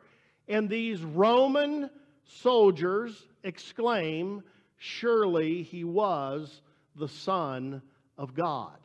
And 0.48 0.70
these 0.70 1.02
Roman 1.02 1.90
soldiers 2.24 3.28
exclaim, 3.44 4.44
Surely 4.78 5.64
he 5.64 5.84
was 5.84 6.62
the 6.96 7.08
Son 7.08 7.82
of 8.18 8.34
God. 8.34 8.78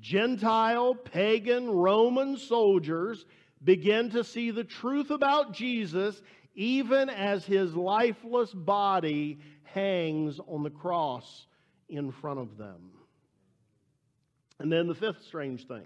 Gentile, 0.00 0.94
pagan, 0.94 1.70
Roman 1.70 2.36
soldiers 2.36 3.24
begin 3.62 4.10
to 4.10 4.24
see 4.24 4.50
the 4.50 4.64
truth 4.64 5.10
about 5.10 5.52
Jesus 5.52 6.20
even 6.54 7.08
as 7.08 7.44
his 7.44 7.74
lifeless 7.74 8.52
body 8.52 9.38
hangs 9.62 10.38
on 10.46 10.62
the 10.62 10.70
cross 10.70 11.46
in 11.88 12.10
front 12.10 12.40
of 12.40 12.56
them. 12.56 12.90
And 14.62 14.70
then 14.70 14.86
the 14.86 14.94
fifth 14.94 15.24
strange 15.24 15.66
thing, 15.66 15.84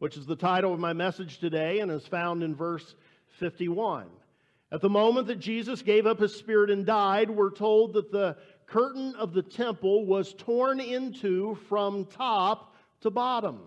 which 0.00 0.18
is 0.18 0.26
the 0.26 0.36
title 0.36 0.74
of 0.74 0.78
my 0.78 0.92
message 0.92 1.38
today 1.38 1.78
and 1.78 1.90
is 1.90 2.06
found 2.06 2.42
in 2.42 2.54
verse 2.54 2.94
51. 3.38 4.04
At 4.70 4.82
the 4.82 4.90
moment 4.90 5.28
that 5.28 5.38
Jesus 5.38 5.80
gave 5.80 6.06
up 6.06 6.20
his 6.20 6.34
spirit 6.34 6.68
and 6.68 6.84
died, 6.84 7.30
we're 7.30 7.50
told 7.50 7.94
that 7.94 8.12
the 8.12 8.36
curtain 8.66 9.14
of 9.14 9.32
the 9.32 9.40
temple 9.40 10.04
was 10.04 10.34
torn 10.34 10.78
into 10.78 11.54
from 11.70 12.04
top 12.04 12.74
to 13.00 13.10
bottom. 13.10 13.60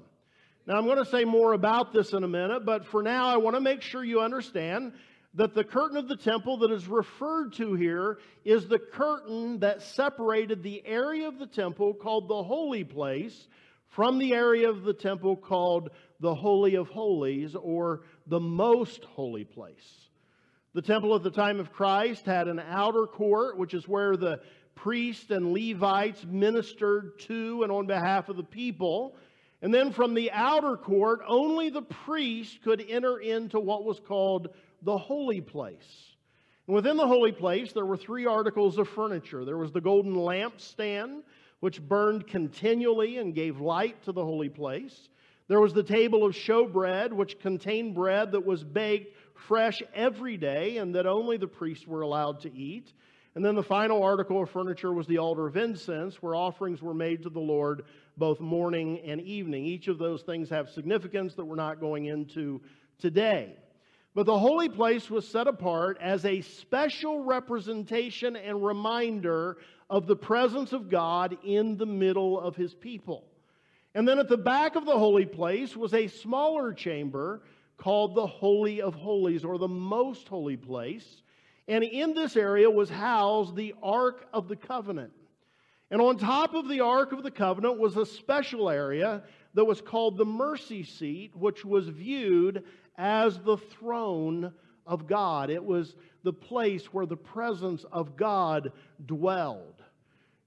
Now, 0.68 0.78
I'm 0.78 0.86
going 0.86 1.04
to 1.04 1.10
say 1.10 1.26
more 1.26 1.54
about 1.54 1.92
this 1.92 2.14
in 2.14 2.24
a 2.24 2.28
minute, 2.28 2.68
but 2.68 2.86
for 2.86 3.02
now, 3.02 3.30
I 3.30 3.38
want 3.38 3.56
to 3.56 3.62
make 3.62 3.82
sure 3.82 4.04
you 4.04 4.22
understand 4.22 4.94
that 5.34 5.56
the 5.56 5.64
curtain 5.64 5.98
of 5.98 6.08
the 6.08 6.16
temple 6.16 6.58
that 6.58 6.70
is 6.70 6.88
referred 6.88 7.54
to 7.54 7.74
here 7.74 8.20
is 8.46 8.68
the 8.68 8.78
curtain 8.78 9.58
that 9.62 9.82
separated 9.82 10.62
the 10.62 10.86
area 10.86 11.28
of 11.28 11.40
the 11.40 11.48
temple 11.48 11.96
called 11.96 12.28
the 12.28 12.44
holy 12.44 12.84
place 12.84 13.48
from 13.90 14.18
the 14.18 14.34
area 14.34 14.70
of 14.70 14.84
the 14.84 14.94
temple 14.94 15.36
called 15.36 15.90
the 16.20 16.34
Holy 16.34 16.76
of 16.76 16.88
Holies 16.90 17.56
or 17.56 18.02
the 18.28 18.40
most 18.40 19.04
holy 19.04 19.44
place. 19.44 20.10
The 20.74 20.82
temple 20.82 21.16
at 21.16 21.24
the 21.24 21.32
time 21.32 21.60
of 21.60 21.72
Christ 21.72 22.26
had 22.26 22.48
an 22.48 22.60
outer 22.60 23.08
court, 23.08 23.58
which 23.58 23.74
is 23.74 23.88
where 23.88 24.16
the 24.16 24.40
priests 24.76 25.32
and 25.32 25.52
Levites 25.52 26.24
ministered 26.26 27.20
to 27.20 27.64
and 27.64 27.72
on 27.72 27.88
behalf 27.88 28.30
of 28.30 28.38
the 28.38 28.44
people. 28.44 29.16
And 29.62 29.74
then 29.74 29.92
from 29.92 30.14
the 30.14 30.32
outer 30.32 30.78
court, 30.78 31.22
only 31.28 31.70
the 31.70 31.82
priest 31.82 32.62
could 32.64 32.86
enter 32.88 33.20
into 33.20 33.60
what 33.60 33.84
was 33.84 34.00
called 34.00 34.50
the 34.84 34.98
holy 34.98 35.42
place. 35.42 36.14
And 36.68 36.76
within 36.76 36.98
the 36.98 37.08
holy 37.08 37.32
place, 37.32 37.74
there 37.74 37.86
were 37.86 37.98
three 37.98 38.26
articles 38.26 38.78
of 38.78 38.88
furniture 38.88 39.44
there 39.44 39.58
was 39.58 39.72
the 39.72 39.82
golden 39.82 40.14
lampstand, 40.14 41.24
which 41.60 41.82
burned 41.82 42.28
continually 42.28 43.18
and 43.18 43.36
gave 43.36 43.60
light 43.60 44.02
to 44.04 44.12
the 44.12 44.24
holy 44.24 44.50
place. 44.50 45.10
There 45.48 45.60
was 45.60 45.74
the 45.74 45.84
table 45.84 46.26
of 46.26 46.34
showbread, 46.34 47.12
which 47.12 47.40
contained 47.40 47.96
bread 47.96 48.32
that 48.32 48.46
was 48.46 48.64
baked 48.64 49.16
fresh 49.36 49.82
every 49.96 50.38
day 50.38 50.78
and 50.78 50.94
that 50.96 51.08
only 51.08 51.38
the 51.38 51.48
priests 51.48 51.88
were 51.88 52.02
allowed 52.02 52.42
to 52.42 52.54
eat. 52.56 52.94
And 53.36 53.44
then 53.44 53.56
the 53.56 53.64
final 53.64 54.04
article 54.04 54.44
of 54.44 54.50
furniture 54.50 54.92
was 54.94 55.08
the 55.08 55.18
altar 55.18 55.48
of 55.48 55.58
incense, 55.58 56.22
where 56.22 56.36
offerings 56.36 56.82
were 56.82 56.94
made 56.94 57.24
to 57.24 57.30
the 57.30 57.40
Lord 57.40 57.84
both 58.18 58.40
morning 58.40 59.00
and 59.06 59.22
evening. 59.22 59.66
Each 59.66 59.88
of 59.88 59.98
those 59.98 60.24
things 60.24 60.50
have 60.50 60.70
significance 60.70 61.36
that 61.36 61.46
we're 61.46 61.56
not 61.56 61.80
going 61.80 62.06
into 62.06 62.62
today. 63.00 63.56
But 64.16 64.26
the 64.26 64.38
holy 64.38 64.70
place 64.70 65.10
was 65.10 65.28
set 65.28 65.48
apart 65.48 65.98
as 66.02 66.26
a 66.26 66.42
special 66.42 67.24
representation 67.24 68.36
and 68.36 68.64
reminder 68.64 69.58
of 69.90 70.08
the 70.08 70.16
presence 70.16 70.72
of 70.72 70.90
God 70.90 71.38
in 71.44 71.78
the 71.78 71.86
middle 71.86 72.40
of 72.40 72.56
his 72.56 72.74
people. 72.74 73.26
And 73.96 74.08
then 74.08 74.20
at 74.20 74.30
the 74.30 74.38
back 74.38 74.76
of 74.76 74.86
the 74.86 74.98
holy 74.98 75.26
place 75.26 75.76
was 75.76 75.94
a 75.94 76.08
smaller 76.08 76.74
chamber 76.74 77.42
called 77.78 78.14
the 78.14 78.28
Holy 78.28 78.82
of 78.82 78.94
Holies 78.94 79.44
or 79.44 79.58
the 79.58 79.68
Most 79.68 80.28
Holy 80.28 80.58
Place. 80.58 81.22
And 81.68 81.84
in 81.84 82.14
this 82.14 82.36
area 82.36 82.70
was 82.70 82.90
housed 82.90 83.56
the 83.56 83.74
Ark 83.82 84.28
of 84.32 84.48
the 84.48 84.56
Covenant. 84.56 85.12
And 85.92 86.02
on 86.02 86.18
top 86.18 86.54
of 86.54 86.68
the 86.68 86.82
Ark 86.82 87.14
of 87.14 87.24
the 87.24 87.32
Covenant 87.32 87.80
was 87.80 87.98
a 87.98 88.06
special 88.06 88.70
area 88.70 89.24
that 89.56 89.66
was 89.66 89.82
called 89.82 90.18
the 90.18 90.26
mercy 90.26 90.84
seat, 90.84 91.36
which 91.36 91.66
was 91.66 91.88
viewed 91.88 92.64
as 92.96 93.40
the 93.40 93.58
throne 93.58 94.54
of 94.86 95.08
God. 95.08 95.50
It 95.50 95.64
was 95.64 95.96
the 96.24 96.34
place 96.34 96.94
where 96.94 97.08
the 97.08 97.18
presence 97.18 97.86
of 97.92 98.16
God 98.16 98.72
dwelled. 99.06 99.79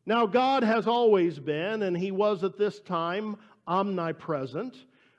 Now, 0.04 0.26
God 0.26 0.62
has 0.62 0.86
always 0.86 1.38
been, 1.38 1.82
and 1.82 1.96
He 1.96 2.10
was 2.10 2.42
at 2.44 2.58
this 2.58 2.80
time, 2.80 3.36
omnipresent. 3.66 4.76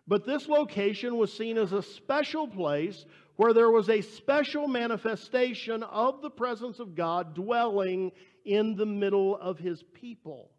But 0.07 0.25
this 0.25 0.49
location 0.49 1.17
was 1.17 1.31
seen 1.31 1.57
as 1.57 1.71
a 1.71 1.81
special 1.81 2.47
place 2.47 3.05
where 3.35 3.53
there 3.53 3.71
was 3.71 3.89
a 3.89 4.01
special 4.01 4.67
manifestation 4.67 5.83
of 5.83 6.21
the 6.21 6.29
presence 6.29 6.79
of 6.79 6.95
God 6.95 7.33
dwelling 7.33 8.11
in 8.45 8.75
the 8.75 8.85
middle 8.85 9.37
of 9.37 9.57
his 9.57 9.83
people. 9.93 10.51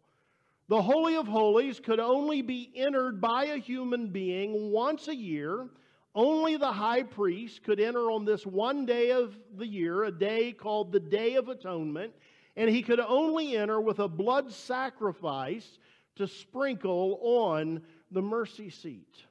The 0.67 0.81
Holy 0.81 1.15
of 1.15 1.27
Holies 1.27 1.79
could 1.79 1.99
only 1.99 2.41
be 2.41 2.71
entered 2.75 3.21
by 3.21 3.45
a 3.45 3.57
human 3.57 4.07
being 4.07 4.71
once 4.71 5.07
a 5.07 5.15
year. 5.15 5.69
Only 6.15 6.57
the 6.57 6.71
high 6.71 7.03
priest 7.03 7.63
could 7.63 7.79
enter 7.79 8.09
on 8.11 8.25
this 8.25 8.45
one 8.45 8.85
day 8.85 9.11
of 9.11 9.37
the 9.55 9.67
year, 9.67 10.05
a 10.05 10.11
day 10.11 10.51
called 10.51 10.91
the 10.91 10.99
Day 10.99 11.35
of 11.35 11.49
Atonement, 11.49 12.13
and 12.55 12.69
he 12.69 12.81
could 12.81 12.99
only 12.99 13.57
enter 13.57 13.79
with 13.79 13.99
a 13.99 14.07
blood 14.07 14.51
sacrifice 14.51 15.79
to 16.15 16.27
sprinkle 16.27 17.19
on 17.21 17.81
the 18.11 18.21
mercy 18.21 18.69
seat. 18.69 19.23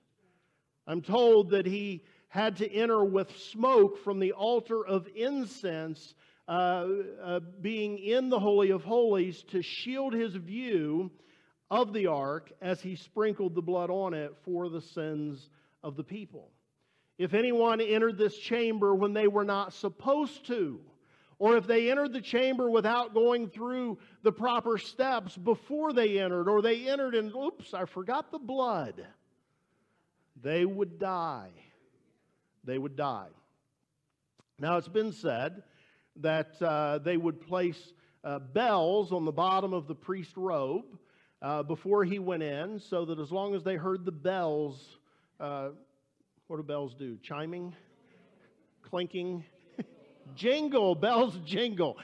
I'm 0.86 1.00
told 1.00 1.50
that 1.50 1.66
he 1.66 2.04
had 2.28 2.56
to 2.56 2.70
enter 2.70 3.04
with 3.04 3.36
smoke 3.38 4.02
from 4.02 4.18
the 4.18 4.32
altar 4.32 4.84
of 4.84 5.08
incense, 5.14 6.14
uh, 6.46 6.86
uh, 7.22 7.40
being 7.60 7.98
in 7.98 8.28
the 8.28 8.38
Holy 8.38 8.70
of 8.70 8.84
Holies, 8.84 9.42
to 9.44 9.62
shield 9.62 10.12
his 10.12 10.34
view 10.34 11.10
of 11.70 11.92
the 11.92 12.08
ark 12.08 12.52
as 12.60 12.80
he 12.82 12.96
sprinkled 12.96 13.54
the 13.54 13.62
blood 13.62 13.88
on 13.88 14.12
it 14.12 14.34
for 14.44 14.68
the 14.68 14.82
sins 14.82 15.48
of 15.82 15.96
the 15.96 16.04
people. 16.04 16.50
If 17.16 17.32
anyone 17.32 17.80
entered 17.80 18.18
this 18.18 18.36
chamber 18.36 18.94
when 18.94 19.12
they 19.12 19.28
were 19.28 19.44
not 19.44 19.72
supposed 19.72 20.46
to, 20.48 20.80
or 21.44 21.58
if 21.58 21.66
they 21.66 21.90
entered 21.90 22.14
the 22.14 22.22
chamber 22.22 22.70
without 22.70 23.12
going 23.12 23.50
through 23.50 23.98
the 24.22 24.32
proper 24.32 24.78
steps 24.78 25.36
before 25.36 25.92
they 25.92 26.18
entered, 26.18 26.48
or 26.48 26.62
they 26.62 26.88
entered 26.88 27.14
and, 27.14 27.30
oops, 27.34 27.74
I 27.74 27.84
forgot 27.84 28.32
the 28.32 28.38
blood, 28.38 29.04
they 30.40 30.64
would 30.64 30.98
die. 30.98 31.50
They 32.64 32.78
would 32.78 32.96
die. 32.96 33.28
Now, 34.58 34.78
it's 34.78 34.88
been 34.88 35.12
said 35.12 35.62
that 36.16 36.62
uh, 36.62 36.96
they 36.96 37.18
would 37.18 37.42
place 37.42 37.92
uh, 38.24 38.38
bells 38.38 39.12
on 39.12 39.26
the 39.26 39.32
bottom 39.32 39.74
of 39.74 39.86
the 39.86 39.94
priest's 39.94 40.38
robe 40.38 40.98
uh, 41.42 41.62
before 41.62 42.04
he 42.04 42.18
went 42.18 42.42
in, 42.42 42.80
so 42.80 43.04
that 43.04 43.18
as 43.18 43.30
long 43.30 43.54
as 43.54 43.62
they 43.62 43.76
heard 43.76 44.06
the 44.06 44.12
bells, 44.12 44.96
uh, 45.38 45.68
what 46.46 46.56
do 46.56 46.62
bells 46.62 46.94
do? 46.94 47.18
Chiming? 47.22 47.74
Clinking? 48.80 49.44
Jingle, 50.34 50.94
bells 50.94 51.38
jingle. 51.44 51.98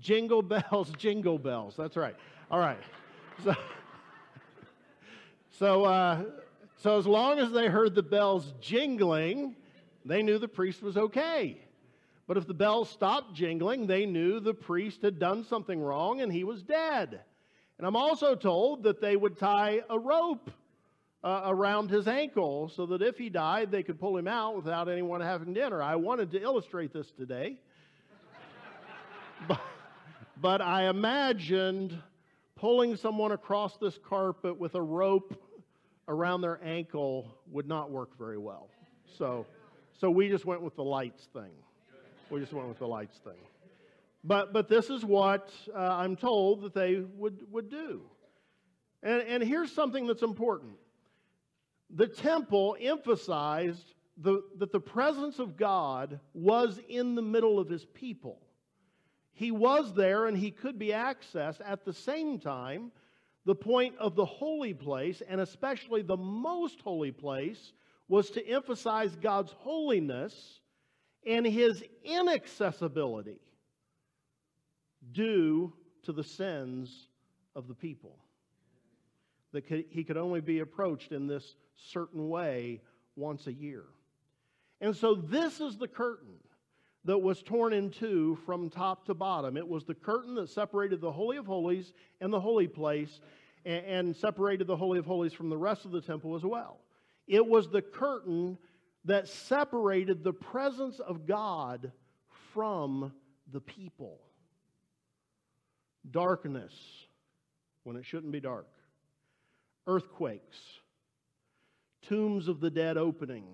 Jingle 0.00 0.42
bells, 0.42 0.90
jingle 0.98 1.38
bells. 1.38 1.74
That's 1.76 1.96
right. 1.96 2.16
All 2.50 2.60
right. 2.60 2.78
So, 3.44 3.54
so, 5.50 5.84
uh, 5.84 6.22
so 6.76 6.98
as 6.98 7.06
long 7.06 7.38
as 7.38 7.50
they 7.52 7.66
heard 7.66 7.94
the 7.94 8.02
bells 8.02 8.52
jingling, 8.60 9.56
they 10.04 10.22
knew 10.22 10.38
the 10.38 10.48
priest 10.48 10.82
was 10.82 10.96
okay. 10.96 11.58
But 12.26 12.36
if 12.36 12.46
the 12.46 12.54
bells 12.54 12.90
stopped 12.90 13.34
jingling, 13.34 13.86
they 13.86 14.06
knew 14.06 14.38
the 14.38 14.54
priest 14.54 15.02
had 15.02 15.18
done 15.18 15.44
something 15.44 15.80
wrong 15.80 16.20
and 16.20 16.32
he 16.32 16.44
was 16.44 16.62
dead. 16.62 17.20
And 17.78 17.86
I'm 17.86 17.96
also 17.96 18.34
told 18.34 18.82
that 18.82 19.00
they 19.00 19.16
would 19.16 19.38
tie 19.38 19.82
a 19.88 19.98
rope 19.98 20.50
uh, 21.24 21.42
around 21.46 21.90
his 21.90 22.06
ankle 22.06 22.68
so 22.74 22.86
that 22.86 23.02
if 23.02 23.18
he 23.18 23.28
died, 23.28 23.70
they 23.70 23.82
could 23.82 23.98
pull 23.98 24.16
him 24.16 24.28
out 24.28 24.56
without 24.56 24.88
anyone 24.88 25.20
having 25.20 25.52
dinner. 25.52 25.82
I 25.82 25.96
wanted 25.96 26.30
to 26.32 26.42
illustrate 26.42 26.92
this 26.92 27.10
today. 27.10 27.56
but, 29.48 29.60
but 30.40 30.60
I 30.60 30.88
imagined 30.88 32.00
pulling 32.56 32.96
someone 32.96 33.32
across 33.32 33.76
this 33.78 33.98
carpet 34.08 34.58
with 34.58 34.74
a 34.74 34.82
rope 34.82 35.42
around 36.06 36.40
their 36.40 36.60
ankle 36.64 37.38
would 37.50 37.68
not 37.68 37.90
work 37.90 38.16
very 38.16 38.38
well. 38.38 38.68
So, 39.16 39.46
so 40.00 40.10
we 40.10 40.28
just 40.28 40.44
went 40.44 40.62
with 40.62 40.76
the 40.76 40.84
lights 40.84 41.28
thing. 41.32 41.50
We 42.30 42.40
just 42.40 42.52
went 42.52 42.68
with 42.68 42.78
the 42.78 42.86
lights 42.86 43.18
thing. 43.18 43.38
But, 44.24 44.52
but 44.52 44.68
this 44.68 44.90
is 44.90 45.04
what 45.04 45.50
uh, 45.74 45.78
I'm 45.78 46.16
told 46.16 46.62
that 46.62 46.74
they 46.74 47.02
would, 47.16 47.40
would 47.50 47.70
do. 47.70 48.02
And, 49.02 49.22
and 49.22 49.42
here's 49.42 49.72
something 49.72 50.06
that's 50.06 50.22
important 50.22 50.74
the 51.90 52.06
temple 52.06 52.76
emphasized 52.80 53.94
the, 54.16 54.42
that 54.58 54.72
the 54.72 54.80
presence 54.80 55.38
of 55.38 55.56
God 55.56 56.20
was 56.34 56.80
in 56.88 57.14
the 57.14 57.22
middle 57.22 57.58
of 57.58 57.68
his 57.68 57.84
people. 57.84 58.40
He 59.32 59.50
was 59.50 59.94
there 59.94 60.26
and 60.26 60.36
he 60.36 60.50
could 60.50 60.78
be 60.78 60.88
accessed. 60.88 61.60
At 61.64 61.84
the 61.84 61.92
same 61.92 62.40
time, 62.40 62.90
the 63.44 63.54
point 63.54 63.96
of 63.98 64.16
the 64.16 64.24
holy 64.24 64.74
place, 64.74 65.22
and 65.26 65.40
especially 65.40 66.02
the 66.02 66.16
most 66.16 66.80
holy 66.80 67.12
place, 67.12 67.72
was 68.08 68.30
to 68.30 68.46
emphasize 68.46 69.14
God's 69.16 69.52
holiness 69.52 70.60
and 71.24 71.46
his 71.46 71.84
inaccessibility 72.04 73.40
due 75.12 75.72
to 76.02 76.12
the 76.12 76.24
sins 76.24 77.08
of 77.54 77.68
the 77.68 77.74
people. 77.74 78.18
That 79.52 79.64
he 79.66 80.04
could 80.04 80.16
only 80.16 80.40
be 80.40 80.58
approached 80.58 81.12
in 81.12 81.26
this 81.26 81.54
certain 81.86 82.28
way 82.28 82.80
once 83.16 83.46
a 83.46 83.52
year. 83.52 83.84
And 84.80 84.94
so, 84.94 85.14
this 85.14 85.60
is 85.60 85.76
the 85.76 85.88
curtain 85.88 86.34
that 87.04 87.18
was 87.18 87.42
torn 87.42 87.72
in 87.72 87.90
two 87.90 88.38
from 88.44 88.70
top 88.70 89.06
to 89.06 89.14
bottom. 89.14 89.56
It 89.56 89.66
was 89.66 89.84
the 89.84 89.94
curtain 89.94 90.34
that 90.36 90.50
separated 90.50 91.00
the 91.00 91.12
Holy 91.12 91.36
of 91.36 91.46
Holies 91.46 91.92
and 92.20 92.32
the 92.32 92.40
holy 92.40 92.68
place 92.68 93.20
and, 93.64 93.84
and 93.86 94.16
separated 94.16 94.66
the 94.66 94.76
Holy 94.76 94.98
of 94.98 95.06
Holies 95.06 95.32
from 95.32 95.48
the 95.48 95.56
rest 95.56 95.84
of 95.84 95.90
the 95.90 96.00
temple 96.00 96.34
as 96.34 96.42
well. 96.42 96.78
It 97.26 97.46
was 97.46 97.68
the 97.68 97.82
curtain 97.82 98.58
that 99.04 99.28
separated 99.28 100.22
the 100.22 100.32
presence 100.32 101.00
of 101.00 101.26
God 101.26 101.92
from 102.52 103.12
the 103.52 103.60
people 103.60 104.20
darkness 106.10 106.72
when 107.84 107.96
it 107.96 108.04
shouldn't 108.04 108.32
be 108.32 108.40
dark, 108.40 108.68
earthquakes, 109.86 110.58
tombs 112.08 112.48
of 112.48 112.60
the 112.60 112.70
dead 112.70 112.96
opening, 112.96 113.46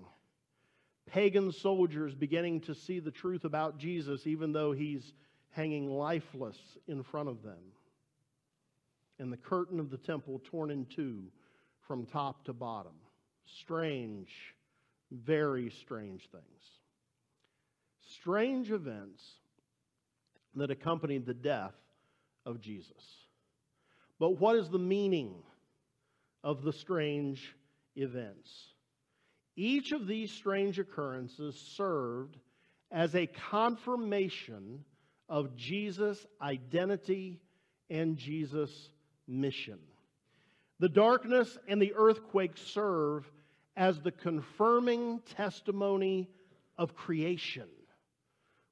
pagan 1.05 1.51
soldiers 1.51 2.15
beginning 2.15 2.61
to 2.61 2.73
see 2.73 2.99
the 2.99 3.11
truth 3.11 3.43
about 3.43 3.77
Jesus 3.77 4.25
even 4.25 4.53
though 4.53 4.71
he's 4.71 5.13
hanging 5.51 5.89
lifeless 5.89 6.57
in 6.87 7.03
front 7.03 7.29
of 7.29 7.43
them, 7.43 7.71
and 9.19 9.31
the 9.31 9.37
curtain 9.37 9.79
of 9.79 9.89
the 9.89 9.97
temple 9.97 10.41
torn 10.45 10.71
in 10.71 10.85
two 10.85 11.23
from 11.87 12.05
top 12.05 12.43
to 12.45 12.53
bottom. 12.53 12.91
Strange, 13.45 14.29
very 15.11 15.69
strange 15.69 16.27
things. 16.31 16.43
Strange 18.01 18.71
events 18.71 19.23
that 20.55 20.71
accompanied 20.71 21.25
the 21.25 21.33
death 21.33 21.75
of 22.45 22.59
Jesus. 22.59 22.91
But 24.19 24.39
what 24.39 24.55
is 24.55 24.69
the 24.69 24.79
meaning 24.79 25.35
of 26.43 26.63
the 26.63 26.73
strange 26.73 27.55
events? 27.95 28.51
Each 29.55 29.91
of 29.91 30.07
these 30.07 30.31
strange 30.31 30.79
occurrences 30.79 31.55
served 31.55 32.37
as 32.91 33.15
a 33.15 33.27
confirmation 33.27 34.83
of 35.29 35.55
Jesus' 35.55 36.25
identity 36.41 37.39
and 37.89 38.17
Jesus' 38.17 38.89
mission. 39.27 39.79
The 40.79 40.89
darkness 40.89 41.57
and 41.67 41.81
the 41.81 41.93
earthquake 41.95 42.57
serve 42.57 43.29
as 43.77 43.99
the 43.99 44.11
confirming 44.11 45.21
testimony 45.35 46.29
of 46.77 46.95
creation. 46.95 47.67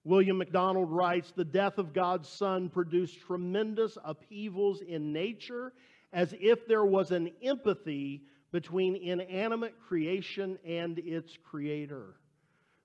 William 0.03 0.37
MacDonald 0.37 0.91
writes 0.91 1.31
The 1.31 1.45
death 1.45 1.77
of 1.77 1.93
God's 1.93 2.27
Son 2.27 2.69
produced 2.69 3.21
tremendous 3.21 3.97
upheavals 4.03 4.81
in 4.81 5.13
nature 5.13 5.73
as 6.11 6.33
if 6.39 6.67
there 6.67 6.85
was 6.85 7.11
an 7.11 7.31
empathy 7.41 8.23
between 8.53 8.95
inanimate 8.95 9.73
creation 9.87 10.59
and 10.63 10.99
its 10.99 11.35
creator. 11.43 12.13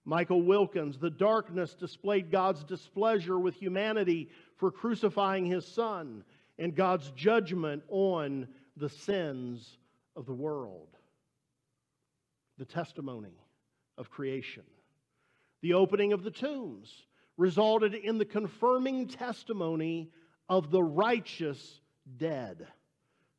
Michael 0.07 0.41
Wilkins, 0.41 0.99
the 0.99 1.11
darkness 1.11 1.75
displayed 1.75 2.31
God's 2.31 2.65
displeasure 2.65 3.39
with 3.39 3.55
humanity 3.55 4.31
for 4.57 4.71
crucifying 4.71 5.45
his 5.45 5.67
son 5.67 6.25
and 6.59 6.75
God's 6.75 7.11
judgment 7.11 7.83
on 7.91 8.49
the 8.79 8.89
sins 8.89 9.77
of 10.17 10.25
the 10.25 10.33
world. 10.33 10.89
The 12.57 12.65
testimony 12.65 13.37
of 13.99 14.11
creation. 14.11 14.65
The 15.61 15.75
opening 15.75 16.15
of 16.15 16.25
the 16.25 16.31
tombs 16.31 16.91
resulted 17.37 17.95
in 17.95 18.17
the 18.17 18.25
confirming 18.25 19.07
testimony 19.09 20.11
of 20.49 20.71
the 20.71 20.83
righteous 20.83 21.81
dead. 22.17 22.67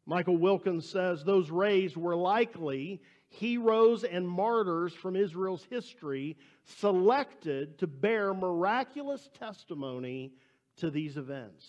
Michael 0.05 0.37
Wilkins 0.37 0.89
says 0.89 1.23
those 1.23 1.49
raised 1.49 1.95
were 1.95 2.15
likely 2.15 3.01
heroes 3.29 4.03
and 4.03 4.27
martyrs 4.27 4.93
from 4.93 5.15
Israel's 5.15 5.65
history 5.69 6.35
selected 6.65 7.77
to 7.77 7.87
bear 7.87 8.33
miraculous 8.33 9.29
testimony 9.37 10.33
to 10.77 10.89
these 10.89 11.17
events. 11.17 11.65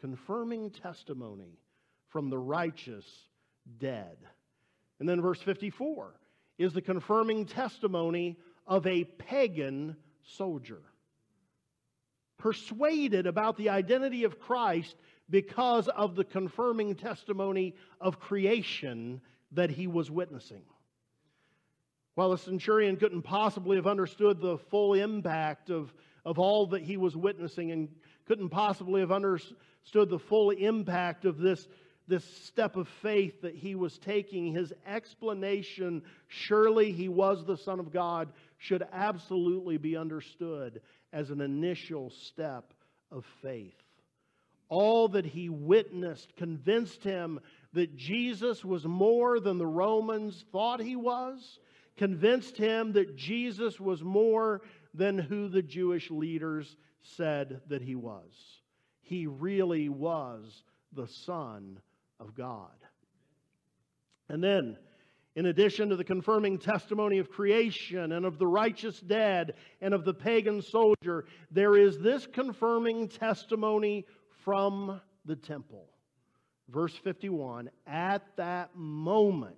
Confirming 0.00 0.70
testimony 0.70 1.58
from 2.08 2.30
the 2.30 2.38
righteous 2.38 3.06
dead. 3.78 4.16
And 5.00 5.08
then 5.08 5.20
verse 5.20 5.40
54 5.40 6.14
is 6.58 6.72
the 6.72 6.82
confirming 6.82 7.46
testimony 7.46 8.38
of 8.66 8.86
a 8.86 9.04
pagan 9.04 9.96
soldier 10.22 10.82
persuaded 12.38 13.26
about 13.26 13.56
the 13.56 13.70
identity 13.70 14.24
of 14.24 14.38
Christ 14.38 14.96
because 15.30 15.88
of 15.88 16.14
the 16.16 16.24
confirming 16.24 16.94
testimony 16.94 17.74
of 18.00 18.20
creation 18.20 19.20
that 19.52 19.70
he 19.70 19.86
was 19.86 20.10
witnessing. 20.10 20.62
While 22.14 22.30
the 22.30 22.38
centurion 22.38 22.96
couldn't 22.96 23.22
possibly 23.22 23.76
have 23.76 23.86
understood 23.86 24.40
the 24.40 24.58
full 24.58 24.94
impact 24.94 25.70
of, 25.70 25.92
of 26.24 26.38
all 26.38 26.66
that 26.68 26.82
he 26.82 26.96
was 26.96 27.16
witnessing 27.16 27.72
and 27.72 27.88
couldn't 28.26 28.50
possibly 28.50 29.00
have 29.00 29.10
understood 29.12 30.08
the 30.08 30.18
full 30.18 30.50
impact 30.50 31.24
of 31.24 31.38
this, 31.38 31.66
this 32.06 32.24
step 32.24 32.76
of 32.76 32.88
faith 32.88 33.42
that 33.42 33.54
he 33.54 33.74
was 33.74 33.98
taking, 33.98 34.52
his 34.52 34.72
explanation, 34.86 36.02
surely 36.28 36.92
he 36.92 37.08
was 37.08 37.44
the 37.44 37.56
Son 37.56 37.80
of 37.80 37.92
God, 37.92 38.32
should 38.58 38.86
absolutely 38.92 39.76
be 39.76 39.96
understood 39.96 40.80
as 41.12 41.30
an 41.30 41.40
initial 41.40 42.10
step 42.10 42.72
of 43.10 43.24
faith. 43.42 43.83
All 44.74 45.06
that 45.10 45.24
he 45.24 45.48
witnessed 45.48 46.34
convinced 46.34 47.04
him 47.04 47.38
that 47.74 47.94
Jesus 47.94 48.64
was 48.64 48.84
more 48.84 49.38
than 49.38 49.56
the 49.56 49.64
Romans 49.64 50.44
thought 50.50 50.80
he 50.80 50.96
was, 50.96 51.60
convinced 51.96 52.56
him 52.56 52.92
that 52.94 53.14
Jesus 53.14 53.78
was 53.78 54.02
more 54.02 54.62
than 54.92 55.16
who 55.16 55.48
the 55.48 55.62
Jewish 55.62 56.10
leaders 56.10 56.76
said 57.02 57.60
that 57.68 57.82
he 57.82 57.94
was. 57.94 58.32
He 59.00 59.28
really 59.28 59.88
was 59.88 60.64
the 60.92 61.06
Son 61.06 61.78
of 62.18 62.34
God. 62.34 62.74
And 64.28 64.42
then 64.42 64.76
in 65.36 65.46
addition 65.46 65.90
to 65.90 65.96
the 65.96 66.02
confirming 66.02 66.58
testimony 66.58 67.18
of 67.18 67.30
creation 67.30 68.10
and 68.10 68.26
of 68.26 68.38
the 68.38 68.46
righteous 68.48 68.98
dead 68.98 69.54
and 69.80 69.94
of 69.94 70.04
the 70.04 70.14
pagan 70.14 70.62
soldier, 70.62 71.26
there 71.52 71.76
is 71.76 72.00
this 72.00 72.26
confirming 72.26 73.06
testimony 73.06 74.04
from 74.44 75.00
the 75.24 75.36
temple. 75.36 75.88
Verse 76.68 76.94
51 76.94 77.70
At 77.86 78.22
that 78.36 78.70
moment, 78.76 79.56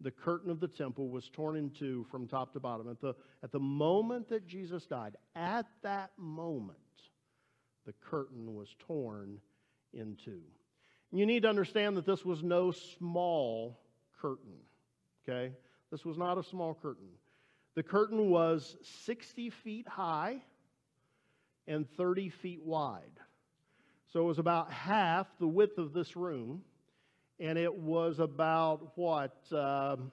the 0.00 0.10
curtain 0.10 0.50
of 0.50 0.60
the 0.60 0.68
temple 0.68 1.08
was 1.08 1.28
torn 1.28 1.56
in 1.56 1.70
two 1.70 2.06
from 2.10 2.26
top 2.26 2.52
to 2.54 2.60
bottom. 2.60 2.88
At 2.88 3.00
the, 3.00 3.14
at 3.42 3.52
the 3.52 3.60
moment 3.60 4.28
that 4.28 4.46
Jesus 4.46 4.86
died, 4.86 5.16
at 5.34 5.66
that 5.82 6.10
moment, 6.16 6.78
the 7.86 7.92
curtain 8.08 8.54
was 8.54 8.68
torn 8.78 9.38
in 9.92 10.16
two. 10.24 10.40
You 11.12 11.26
need 11.26 11.42
to 11.42 11.48
understand 11.48 11.96
that 11.96 12.06
this 12.06 12.24
was 12.24 12.42
no 12.42 12.70
small 12.70 13.80
curtain, 14.20 14.54
okay? 15.28 15.52
This 15.90 16.04
was 16.04 16.16
not 16.16 16.38
a 16.38 16.42
small 16.42 16.74
curtain. 16.74 17.08
The 17.74 17.82
curtain 17.82 18.30
was 18.30 18.76
60 19.04 19.50
feet 19.50 19.88
high 19.88 20.42
and 21.66 21.86
30 21.96 22.30
feet 22.30 22.62
wide. 22.62 23.18
So 24.12 24.20
it 24.20 24.24
was 24.24 24.38
about 24.38 24.72
half 24.72 25.26
the 25.38 25.46
width 25.46 25.78
of 25.78 25.92
this 25.92 26.16
room, 26.16 26.62
and 27.38 27.58
it 27.58 27.74
was 27.74 28.18
about 28.18 28.92
what? 28.96 29.36
Um, 29.52 30.10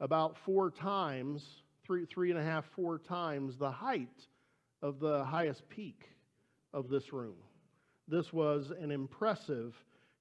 about 0.00 0.36
four 0.38 0.70
times, 0.70 1.62
three, 1.84 2.04
three 2.06 2.30
and 2.30 2.38
a 2.38 2.42
half, 2.42 2.64
four 2.74 2.98
times 2.98 3.56
the 3.56 3.70
height 3.70 4.26
of 4.82 5.00
the 5.00 5.24
highest 5.24 5.68
peak 5.68 6.10
of 6.72 6.88
this 6.88 7.12
room. 7.12 7.36
This 8.08 8.32
was 8.32 8.72
an 8.78 8.90
impressive 8.90 9.74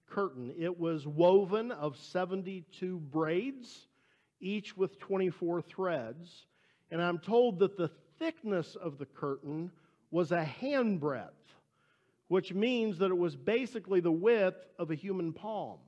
curtain. 0.09 0.53
It 0.57 0.79
was 0.79 1.05
woven 1.05 1.71
of 1.71 1.97
72 1.97 2.99
braids, 2.99 3.87
each 4.39 4.77
with 4.77 4.97
24 4.99 5.61
threads. 5.61 6.45
And 6.91 7.01
I'm 7.01 7.19
told 7.19 7.59
that 7.59 7.77
the 7.77 7.91
thickness 8.17 8.75
of 8.75 8.97
the 8.97 9.05
curtain 9.05 9.71
was 10.11 10.31
a 10.31 10.43
handbreadth, 10.43 11.31
which 12.27 12.53
means 12.53 12.97
that 12.99 13.11
it 13.11 13.17
was 13.17 13.35
basically 13.35 13.99
the 13.99 14.11
width 14.11 14.65
of 14.79 14.91
a 14.91 14.95
human 14.95 15.31
palm. 15.31 15.79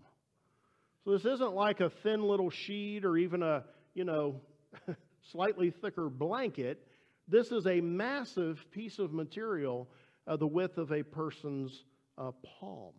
So 1.04 1.12
this 1.12 1.26
isn't 1.26 1.54
like 1.54 1.80
a 1.80 1.89
thin 1.89 2.21
little 2.21 2.50
sheet 2.50 3.06
or 3.06 3.17
even 3.17 3.41
a, 3.41 3.63
you 3.93 4.04
know, 4.04 4.41
slightly 5.32 5.71
thicker 5.71 6.10
blanket. 6.10 6.86
This 7.28 7.52
is 7.52 7.65
a 7.65 7.82
massive 7.82 8.65
piece 8.71 9.00
of 9.00 9.13
material 9.13 9.88
uh, 10.28 10.36
the 10.36 10.47
width 10.47 10.78
of 10.78 10.91
a 10.91 11.04
person's 11.04 11.86
uh, 12.17 12.32
palm. 12.60 12.93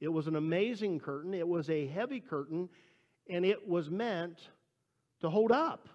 It 0.00 0.08
was 0.08 0.26
an 0.26 0.36
amazing 0.36 1.00
curtain. 1.00 1.34
It 1.34 1.46
was 1.46 1.70
a 1.70 1.86
heavy 1.86 2.20
curtain, 2.20 2.68
and 3.28 3.44
it 3.44 3.68
was 3.68 3.90
meant 3.90 4.40
to 5.20 5.30
hold 5.30 5.52
up. 5.52 5.88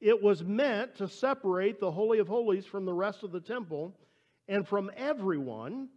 It 0.00 0.22
was 0.22 0.44
meant 0.44 0.96
to 0.96 1.08
separate 1.08 1.80
the 1.80 1.90
Holy 1.90 2.20
of 2.20 2.28
Holies 2.28 2.66
from 2.66 2.84
the 2.84 2.94
rest 2.94 3.24
of 3.24 3.32
the 3.32 3.40
temple 3.40 3.96
and 4.48 4.66
from 4.66 4.90
everyone 4.96 5.88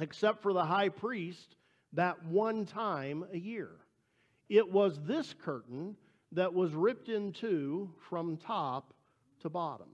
except 0.00 0.42
for 0.42 0.52
the 0.52 0.64
high 0.64 0.88
priest 0.88 1.56
that 1.92 2.24
one 2.24 2.64
time 2.64 3.24
a 3.32 3.38
year. 3.38 3.70
It 4.48 4.70
was 4.70 4.98
this 5.04 5.34
curtain 5.34 5.96
that 6.32 6.54
was 6.54 6.72
ripped 6.74 7.08
in 7.08 7.32
two 7.32 7.90
from 8.08 8.36
top 8.36 8.94
to 9.40 9.50
bottom. 9.50 9.88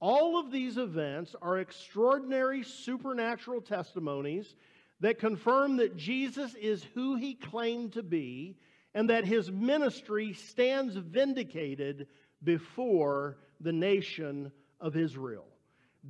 All 0.00 0.38
of 0.38 0.50
these 0.50 0.76
events 0.76 1.34
are 1.40 1.58
extraordinary 1.58 2.62
supernatural 2.62 3.62
testimonies 3.62 4.54
that 5.00 5.18
confirm 5.18 5.76
that 5.78 5.96
Jesus 5.96 6.54
is 6.54 6.84
who 6.94 7.16
he 7.16 7.34
claimed 7.34 7.94
to 7.94 8.02
be 8.02 8.56
and 8.94 9.10
that 9.10 9.24
his 9.24 9.50
ministry 9.50 10.34
stands 10.34 10.94
vindicated 10.96 12.06
before 12.42 13.38
the 13.60 13.72
nation 13.72 14.52
of 14.80 14.96
Israel. 14.96 15.46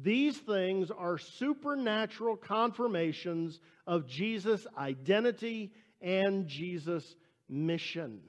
These 0.02 0.38
things 0.38 0.90
are 0.90 1.18
supernatural 1.18 2.36
confirmations 2.36 3.60
of 3.86 4.06
Jesus' 4.06 4.66
identity 4.76 5.72
and 6.00 6.48
Jesus' 6.48 7.14
mission. 7.48 8.20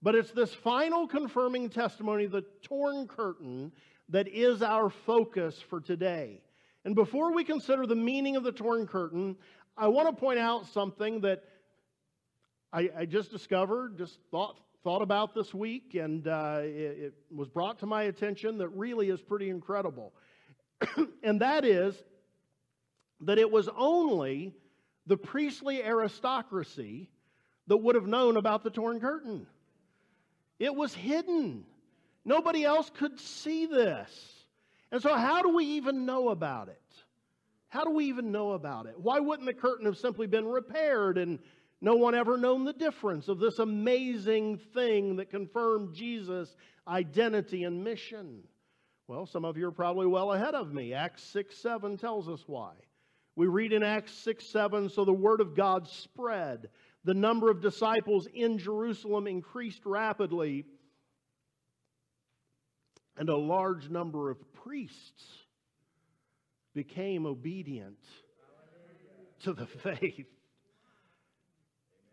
But 0.00 0.14
it's 0.14 0.30
this 0.32 0.54
final 0.54 1.08
confirming 1.08 1.70
testimony, 1.70 2.26
the 2.26 2.44
torn 2.62 3.08
curtain, 3.08 3.72
that 4.08 4.28
is 4.28 4.62
our 4.62 4.90
focus 4.90 5.60
for 5.70 5.80
today. 5.80 6.40
And 6.84 6.94
before 6.94 7.32
we 7.32 7.44
consider 7.44 7.86
the 7.86 7.94
meaning 7.94 8.36
of 8.36 8.44
the 8.44 8.52
torn 8.52 8.86
curtain, 8.86 9.36
I 9.76 9.88
want 9.88 10.08
to 10.08 10.20
point 10.20 10.38
out 10.38 10.66
something 10.66 11.20
that 11.22 11.44
I, 12.72 12.90
I 12.98 13.04
just 13.06 13.30
discovered, 13.30 13.98
just 13.98 14.18
thought, 14.30 14.58
thought 14.82 15.02
about 15.02 15.34
this 15.34 15.54
week, 15.54 15.94
and 15.94 16.26
uh, 16.26 16.60
it, 16.62 16.66
it 16.68 17.14
was 17.30 17.48
brought 17.48 17.78
to 17.80 17.86
my 17.86 18.04
attention 18.04 18.58
that 18.58 18.68
really 18.68 19.08
is 19.08 19.20
pretty 19.20 19.50
incredible. 19.50 20.12
and 21.22 21.40
that 21.40 21.64
is 21.64 21.94
that 23.20 23.38
it 23.38 23.50
was 23.50 23.68
only 23.76 24.54
the 25.06 25.16
priestly 25.16 25.82
aristocracy 25.82 27.08
that 27.66 27.76
would 27.76 27.94
have 27.94 28.06
known 28.06 28.36
about 28.36 28.62
the 28.62 28.70
torn 28.70 29.00
curtain. 29.00 29.46
It 30.58 30.74
was 30.74 30.94
hidden. 30.94 31.64
Nobody 32.24 32.64
else 32.64 32.90
could 32.90 33.18
see 33.18 33.66
this. 33.66 34.10
And 34.90 35.00
so, 35.02 35.16
how 35.16 35.42
do 35.42 35.54
we 35.54 35.64
even 35.64 36.04
know 36.04 36.28
about 36.28 36.68
it? 36.68 36.78
How 37.68 37.84
do 37.84 37.90
we 37.90 38.06
even 38.06 38.32
know 38.32 38.52
about 38.52 38.86
it? 38.86 38.94
Why 38.98 39.18
wouldn't 39.18 39.46
the 39.46 39.54
curtain 39.54 39.86
have 39.86 39.96
simply 39.96 40.26
been 40.26 40.46
repaired 40.46 41.16
and 41.16 41.38
no 41.80 41.96
one 41.96 42.14
ever 42.14 42.36
known 42.36 42.64
the 42.64 42.74
difference 42.74 43.28
of 43.28 43.38
this 43.38 43.58
amazing 43.58 44.58
thing 44.74 45.16
that 45.16 45.30
confirmed 45.30 45.94
Jesus' 45.94 46.54
identity 46.86 47.64
and 47.64 47.82
mission? 47.82 48.42
Well, 49.08 49.26
some 49.26 49.44
of 49.44 49.56
you 49.56 49.66
are 49.66 49.72
probably 49.72 50.06
well 50.06 50.32
ahead 50.32 50.54
of 50.54 50.72
me. 50.72 50.94
Acts 50.94 51.22
6 51.24 51.56
7 51.56 51.96
tells 51.96 52.28
us 52.28 52.42
why. 52.46 52.72
We 53.34 53.46
read 53.46 53.72
in 53.72 53.82
Acts 53.82 54.12
6 54.12 54.46
7 54.46 54.88
so 54.88 55.04
the 55.04 55.12
word 55.12 55.40
of 55.40 55.56
God 55.56 55.88
spread. 55.88 56.68
The 57.04 57.14
number 57.14 57.50
of 57.50 57.60
disciples 57.60 58.28
in 58.32 58.58
Jerusalem 58.58 59.26
increased 59.26 59.84
rapidly, 59.84 60.64
and 63.16 63.28
a 63.28 63.36
large 63.36 63.90
number 63.90 64.30
of 64.30 64.38
priests 64.52 65.24
became 66.74 67.26
obedient 67.26 67.98
to 69.40 69.52
the 69.52 69.66
faith. 69.82 70.26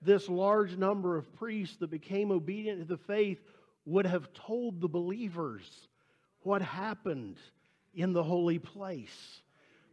This 0.01 0.27
large 0.29 0.75
number 0.77 1.17
of 1.17 1.35
priests 1.35 1.77
that 1.77 1.91
became 1.91 2.31
obedient 2.31 2.79
to 2.79 2.85
the 2.85 2.97
faith 2.97 3.39
would 3.85 4.05
have 4.05 4.33
told 4.33 4.81
the 4.81 4.87
believers 4.87 5.88
what 6.43 6.61
happened 6.61 7.37
in 7.93 8.13
the 8.13 8.23
holy 8.23 8.59
place. 8.59 9.41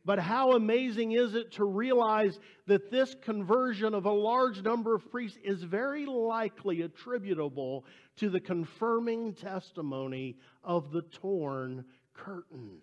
But 0.04 0.20
how 0.20 0.52
amazing 0.52 1.12
is 1.12 1.34
it 1.34 1.52
to 1.52 1.64
realize 1.64 2.38
that 2.68 2.92
this 2.92 3.16
conversion 3.22 3.92
of 3.92 4.06
a 4.06 4.12
large 4.12 4.62
number 4.62 4.94
of 4.94 5.10
priests 5.10 5.38
is 5.42 5.62
very 5.64 6.06
likely 6.06 6.82
attributable 6.82 7.84
to 8.18 8.30
the 8.30 8.38
confirming 8.38 9.34
testimony 9.34 10.36
of 10.62 10.92
the 10.92 11.02
torn 11.02 11.84
curtain. 12.14 12.78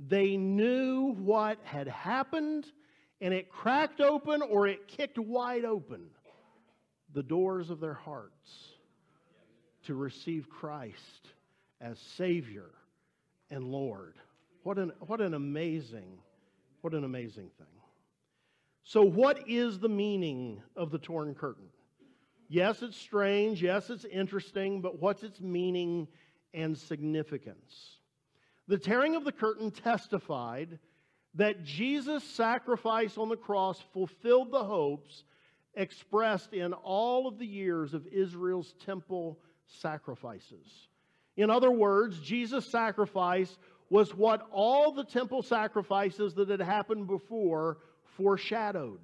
They 0.00 0.38
knew 0.38 1.14
what 1.18 1.58
had 1.62 1.88
happened, 1.88 2.66
and 3.20 3.34
it 3.34 3.50
cracked 3.50 4.00
open 4.00 4.40
or 4.40 4.66
it 4.66 4.88
kicked 4.88 5.18
wide 5.18 5.66
open 5.66 6.06
the 7.12 7.22
doors 7.22 7.68
of 7.68 7.80
their 7.80 7.94
hearts 7.94 8.50
to 9.84 9.94
receive 9.94 10.48
Christ 10.48 11.28
as 11.80 11.98
Savior 11.98 12.70
and 13.50 13.64
Lord. 13.64 14.14
What 14.62 14.78
an, 14.78 14.92
what 15.00 15.20
an 15.20 15.34
amazing, 15.34 16.18
what 16.80 16.94
an 16.94 17.04
amazing 17.04 17.50
thing. 17.58 17.66
So, 18.82 19.02
what 19.02 19.48
is 19.48 19.78
the 19.78 19.88
meaning 19.88 20.62
of 20.76 20.90
the 20.90 20.98
torn 20.98 21.34
curtain? 21.34 21.68
Yes, 22.48 22.82
it's 22.82 22.96
strange. 22.96 23.62
Yes, 23.62 23.88
it's 23.90 24.04
interesting, 24.04 24.80
but 24.80 25.00
what's 25.00 25.22
its 25.22 25.40
meaning 25.40 26.06
and 26.52 26.76
significance? 26.76 27.98
The 28.68 28.78
tearing 28.78 29.16
of 29.16 29.24
the 29.24 29.32
curtain 29.32 29.70
testified 29.70 30.78
that 31.34 31.64
Jesus' 31.64 32.24
sacrifice 32.24 33.18
on 33.18 33.28
the 33.28 33.36
cross 33.36 33.82
fulfilled 33.92 34.50
the 34.50 34.64
hopes 34.64 35.24
expressed 35.74 36.52
in 36.52 36.72
all 36.72 37.26
of 37.26 37.38
the 37.38 37.46
years 37.46 37.94
of 37.94 38.06
Israel's 38.06 38.74
temple 38.84 39.38
sacrifices. 39.66 40.88
In 41.36 41.50
other 41.50 41.70
words, 41.70 42.20
Jesus' 42.20 42.66
sacrifice 42.66 43.56
was 43.90 44.14
what 44.14 44.46
all 44.50 44.92
the 44.92 45.04
temple 45.04 45.42
sacrifices 45.42 46.34
that 46.34 46.48
had 46.48 46.60
happened 46.60 47.06
before 47.06 47.78
foreshadowed. 48.16 49.00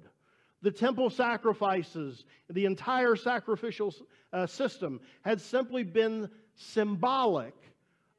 The 0.61 0.71
temple 0.71 1.09
sacrifices, 1.09 2.25
the 2.49 2.65
entire 2.65 3.15
sacrificial 3.15 3.93
uh, 4.31 4.45
system, 4.47 4.99
had 5.23 5.41
simply 5.41 5.83
been 5.83 6.29
symbolic 6.55 7.55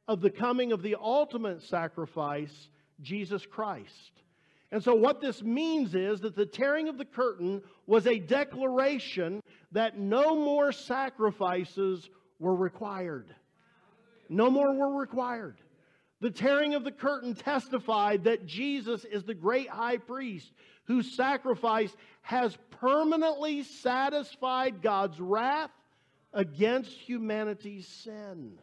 of 0.08 0.20
the 0.20 0.30
coming 0.30 0.72
of 0.72 0.82
the 0.82 0.96
ultimate 1.00 1.62
sacrifice, 1.62 2.68
Jesus 3.00 3.46
Christ. 3.46 4.12
And 4.72 4.82
so, 4.82 4.94
what 4.94 5.20
this 5.20 5.42
means 5.42 5.94
is 5.94 6.20
that 6.20 6.34
the 6.34 6.46
tearing 6.46 6.88
of 6.88 6.98
the 6.98 7.04
curtain 7.04 7.62
was 7.86 8.06
a 8.06 8.18
declaration 8.18 9.42
that 9.72 9.98
no 9.98 10.34
more 10.34 10.72
sacrifices 10.72 12.08
were 12.38 12.54
required. 12.54 13.34
No 14.28 14.50
more 14.50 14.72
were 14.74 14.98
required. 14.98 15.56
The 16.20 16.30
tearing 16.30 16.74
of 16.74 16.84
the 16.84 16.92
curtain 16.92 17.34
testified 17.34 18.24
that 18.24 18.46
Jesus 18.46 19.04
is 19.04 19.24
the 19.24 19.34
great 19.34 19.68
high 19.68 19.98
priest 19.98 20.52
whose 20.84 21.16
sacrifice 21.16 21.94
has 22.22 22.56
permanently 22.70 23.64
satisfied 23.64 24.82
God's 24.82 25.20
wrath 25.20 25.70
against 26.32 26.92
humanity's 26.92 27.86
sin. 27.86 28.58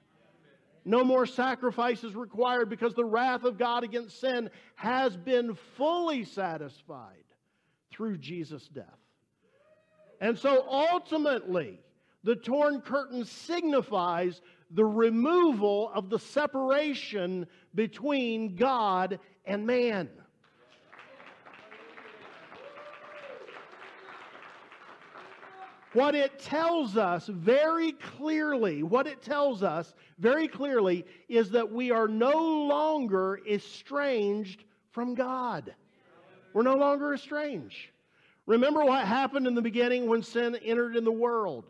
No 0.86 1.04
more 1.04 1.26
sacrifices 1.26 2.16
required 2.16 2.70
because 2.70 2.94
the 2.94 3.06
wrath 3.06 3.44
of 3.44 3.58
God 3.58 3.84
against 3.84 4.20
sin 4.20 4.50
has 4.76 5.16
been 5.18 5.56
fully 5.76 6.24
satisfied 6.24 7.26
through 7.92 8.18
Jesus' 8.18 8.68
death. 8.70 8.86
And 10.22 10.38
so 10.38 10.66
ultimately, 10.68 11.80
the 12.24 12.36
torn 12.36 12.82
curtain 12.82 13.26
signifies 13.26 14.42
the 14.72 14.86
removal 14.86 15.92
of 15.94 16.10
the 16.10 16.20
separation 16.20 17.48
between 17.74 18.56
God 18.56 19.20
and 19.46 19.66
man. 19.66 20.10
What 25.94 26.14
it 26.14 26.38
tells 26.40 26.98
us 26.98 27.26
very 27.28 27.94
clearly, 27.94 28.84
what 28.84 29.08
it 29.08 29.24
tells 29.24 29.64
us 29.64 29.96
very 30.20 30.48
clearly 30.48 31.06
is 31.28 31.50
that 31.52 31.72
we 31.72 31.90
are 31.90 32.08
no 32.08 32.38
longer 32.68 33.40
estranged 33.50 34.66
from 34.92 35.16
God. 35.16 35.74
We're 36.54 36.62
no 36.62 36.76
longer 36.76 37.16
estranged. 37.16 37.90
Remember 38.46 38.86
what 38.86 39.06
happened 39.06 39.48
in 39.48 39.56
the 39.56 39.62
beginning 39.62 40.08
when 40.08 40.22
sin 40.22 40.56
entered 40.64 40.96
in 40.96 41.04
the 41.04 41.12
world. 41.12 41.66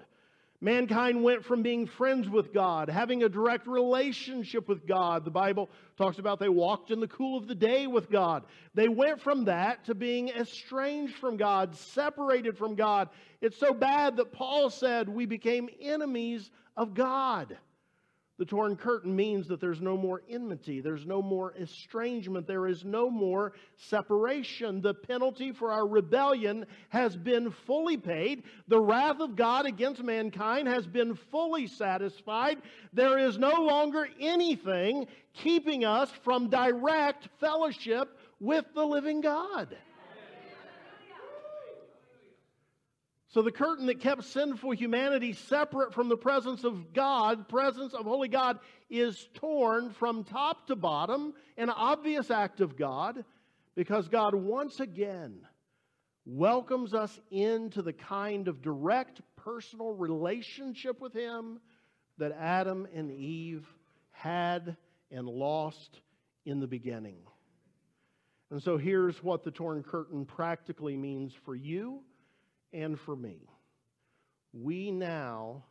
Mankind 0.61 1.23
went 1.23 1.45
from 1.45 1.61
being 1.61 1.87
friends 1.87 2.27
with 2.27 2.53
God, 2.53 2.89
having 2.89 3.23
a 3.23 3.29
direct 3.29 3.65
relationship 3.65 4.67
with 4.67 4.85
God. 4.85 5.23
The 5.23 5.31
Bible 5.31 5.69
talks 5.97 6.19
about 6.19 6.37
they 6.37 6.49
walked 6.49 6.91
in 6.91 6.99
the 6.99 7.07
cool 7.07 7.37
of 7.37 7.47
the 7.47 7.55
day 7.55 7.87
with 7.87 8.09
God. 8.09 8.43
They 8.73 8.89
went 8.89 9.21
from 9.21 9.45
that 9.45 9.85
to 9.85 9.95
being 9.95 10.27
estranged 10.29 11.15
from 11.15 11.37
God, 11.37 11.75
separated 11.75 12.57
from 12.57 12.75
God. 12.75 13.07
It's 13.39 13.57
so 13.57 13.73
bad 13.73 14.17
that 14.17 14.33
Paul 14.33 14.69
said 14.69 15.07
we 15.07 15.25
became 15.25 15.69
enemies 15.81 16.51
of 16.75 16.93
God. 16.93 17.57
The 18.39 18.45
torn 18.45 18.77
curtain 18.77 19.13
means 19.13 19.49
that 19.49 19.59
there's 19.59 19.81
no 19.81 19.97
more 19.97 20.21
enmity, 20.29 20.79
there's 20.79 21.05
no 21.05 21.21
more 21.21 21.53
estrangement, 21.59 22.47
there 22.47 22.67
is 22.67 22.85
no 22.85 23.09
more 23.09 23.51
separation. 23.75 24.81
The 24.81 24.93
penalty 24.93 25.51
for 25.51 25.73
our 25.73 25.85
rebellion 25.85 26.65
has 26.87 27.17
been 27.17 27.51
fully 27.51 27.97
paid. 27.97 28.43
The 28.69 28.79
wrath 28.79 29.19
of 29.19 29.35
God 29.35 29.65
against 29.65 30.01
mankind 30.01 30.69
has 30.69 30.87
been 30.87 31.15
fully 31.15 31.67
satisfied. 31.67 32.59
There 32.93 33.19
is 33.19 33.37
no 33.37 33.61
longer 33.61 34.07
anything 34.21 35.07
keeping 35.33 35.83
us 35.83 36.09
from 36.23 36.49
direct 36.49 37.27
fellowship 37.41 38.17
with 38.39 38.63
the 38.73 38.85
living 38.85 39.19
God. 39.19 39.75
So 43.29 43.43
the 43.43 43.51
curtain 43.51 43.85
that 43.87 43.99
kept 43.99 44.23
sinful 44.23 44.71
humanity 44.71 45.33
separate 45.33 45.93
from 45.93 46.09
the 46.09 46.17
presence 46.17 46.63
of 46.63 46.93
God, 46.93 47.47
presence 47.47 47.93
of 47.93 48.05
holy 48.05 48.27
God, 48.27 48.57
is 48.89 49.29
torn 49.35 49.91
from 49.91 50.23
top 50.23 50.65
to 50.67 50.75
bottom, 50.75 51.33
an 51.55 51.69
obvious 51.69 52.31
act 52.31 52.59
of 52.59 52.75
God, 52.75 53.23
because 53.75 54.07
God 54.07 54.33
once 54.33 54.79
again 54.79 55.41
welcomes 56.25 56.95
us 56.95 57.19
into 57.29 57.83
the 57.83 57.93
kind 57.93 58.47
of 58.47 58.63
direct 58.63 59.21
personal 59.35 59.93
relationship 59.93 60.99
with 60.99 61.13
Him 61.13 61.59
that 62.17 62.31
Adam 62.31 62.87
and 62.95 63.11
Eve 63.11 63.67
had 64.09 64.75
and 65.11 65.27
lost 65.27 66.01
in 66.45 66.59
the 66.59 66.67
beginning. 66.67 67.17
And 68.49 68.61
so 68.61 68.77
here's 68.77 69.23
what 69.23 69.43
the 69.43 69.51
torn 69.51 69.83
curtain 69.83 70.25
practically 70.25 70.97
means 70.97 71.31
for 71.45 71.53
you 71.53 72.01
and 72.73 72.99
for 72.99 73.15
me. 73.15 73.49
We 74.53 74.91
now 74.91 75.63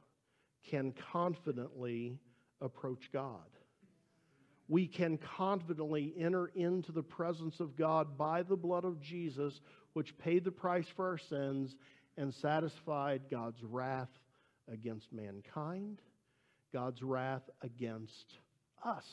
can 0.71 0.93
confidently 1.13 2.19
approach 2.61 3.11
God. 3.13 3.41
We 4.69 4.87
can 4.87 5.19
confidently 5.37 6.15
enter 6.19 6.49
into 6.55 6.93
the 6.93 7.03
presence 7.03 7.59
of 7.59 7.77
God 7.77 8.19
by 8.19 8.43
the 8.43 8.57
blood 8.57 8.85
of 8.85 9.01
Jesus, 9.01 9.61
which 9.95 10.17
paid 10.19 10.45
the 10.45 10.51
price 10.51 10.87
for 10.95 11.09
our 11.09 11.19
sins 11.19 11.75
and 12.19 12.35
satisfied 12.35 13.23
God's 13.31 13.63
wrath 13.63 14.11
against 14.71 15.11
mankind, 15.13 16.01
God's 16.73 17.03
wrath 17.03 17.49
against 17.63 18.35
us, 18.85 19.07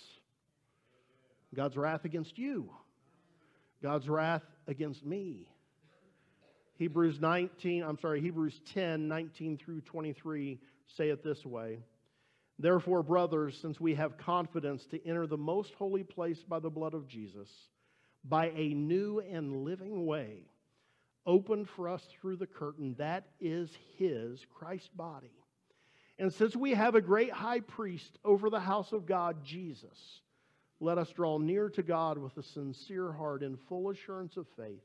God's 1.56 1.78
wrath 1.78 2.04
against 2.04 2.38
you, 2.38 2.70
God's 3.82 4.10
wrath 4.10 4.44
against 4.68 5.06
me. 5.06 5.48
Hebrews 6.78 7.22
19, 7.22 7.84
I'm 7.84 7.98
sorry, 7.98 8.20
Hebrews 8.20 8.60
10, 8.74 9.08
19 9.08 9.58
through 9.58 9.82
23 9.82 10.60
say 10.88 11.10
it 11.10 11.24
this 11.24 11.46
way. 11.46 11.80
Therefore, 12.60 13.04
brothers, 13.04 13.58
since 13.62 13.80
we 13.80 13.96
have 13.96 14.18
confidence 14.18 14.86
to 14.88 15.08
enter 15.08 15.28
the 15.28 15.38
most 15.38 15.74
holy 15.74 16.04
place 16.04 16.44
by 16.44 16.60
the 16.60 16.70
blood 16.70 16.94
of 16.94 17.08
Jesus, 17.08 17.50
by 18.24 18.48
a 18.56 18.74
new 18.74 19.20
and 19.20 19.64
living 19.64 20.06
way, 20.06 20.44
opened 21.26 21.70
for 21.70 21.90
us 21.90 22.06
through 22.12 22.38
the 22.38 22.48
curtain, 22.48 22.96
that 22.98 23.28
is 23.40 23.70
his, 23.98 24.46
Christ's 24.54 24.90
body. 24.90 25.32
And 26.18 26.32
since 26.32 26.56
we 26.56 26.74
have 26.74 26.96
a 26.96 27.02
great 27.02 27.32
high 27.32 27.60
priest 27.62 28.18
over 28.24 28.50
the 28.50 28.60
house 28.60 28.94
of 28.94 29.06
God, 29.06 29.44
Jesus, 29.44 30.22
let 30.80 30.98
us 30.98 31.10
draw 31.10 31.38
near 31.38 31.70
to 31.70 31.84
God 31.84 32.18
with 32.18 32.38
a 32.38 32.44
sincere 32.44 33.12
heart 33.12 33.44
in 33.44 33.58
full 33.58 33.90
assurance 33.90 34.38
of 34.38 34.46
faith 34.58 34.84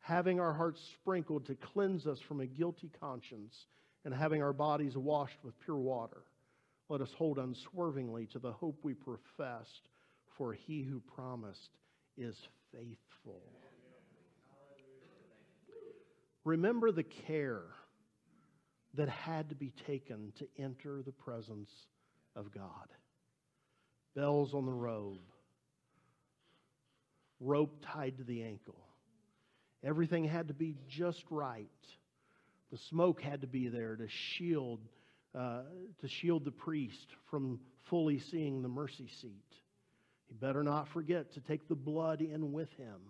having 0.00 0.40
our 0.40 0.52
hearts 0.52 0.80
sprinkled 0.94 1.46
to 1.46 1.54
cleanse 1.54 2.06
us 2.06 2.18
from 2.26 2.40
a 2.40 2.46
guilty 2.46 2.90
conscience, 3.00 3.54
and 4.04 4.14
having 4.14 4.42
our 4.42 4.52
bodies 4.52 4.96
washed 4.96 5.38
with 5.44 5.58
pure 5.60 5.76
water. 5.76 6.22
Let 6.88 7.02
us 7.02 7.10
hold 7.16 7.38
unswervingly 7.38 8.26
to 8.32 8.38
the 8.38 8.52
hope 8.52 8.78
we 8.82 8.94
professed, 8.94 9.88
for 10.36 10.54
he 10.54 10.82
who 10.82 11.00
promised 11.14 11.76
is 12.16 12.34
faithful. 12.72 13.42
Remember 16.44 16.90
the 16.90 17.04
care 17.04 17.64
that 18.94 19.08
had 19.08 19.50
to 19.50 19.54
be 19.54 19.72
taken 19.86 20.32
to 20.38 20.48
enter 20.58 21.02
the 21.02 21.12
presence 21.12 21.70
of 22.34 22.52
God. 22.52 22.88
Bells 24.16 24.54
on 24.54 24.64
the 24.64 24.72
robe, 24.72 25.20
rope 27.38 27.84
tied 27.92 28.16
to 28.16 28.24
the 28.24 28.42
ankle 28.42 28.89
Everything 29.82 30.24
had 30.24 30.48
to 30.48 30.54
be 30.54 30.76
just 30.88 31.24
right. 31.30 31.68
The 32.70 32.78
smoke 32.90 33.20
had 33.20 33.40
to 33.40 33.46
be 33.46 33.68
there 33.68 33.96
to 33.96 34.06
shield, 34.08 34.80
uh, 35.34 35.62
to 36.00 36.08
shield 36.08 36.44
the 36.44 36.50
priest 36.50 37.06
from 37.30 37.60
fully 37.88 38.18
seeing 38.18 38.62
the 38.62 38.68
mercy 38.68 39.08
seat. 39.20 39.54
He 40.28 40.34
better 40.34 40.62
not 40.62 40.88
forget 40.88 41.32
to 41.34 41.40
take 41.40 41.68
the 41.68 41.74
blood 41.74 42.20
in 42.20 42.52
with 42.52 42.70
him. 42.74 43.00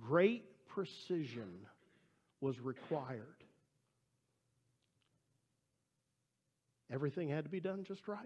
Great 0.00 0.44
precision 0.68 1.66
was 2.40 2.60
required. 2.60 3.22
Everything 6.92 7.28
had 7.28 7.44
to 7.44 7.50
be 7.50 7.60
done 7.60 7.84
just 7.84 8.06
right. 8.06 8.20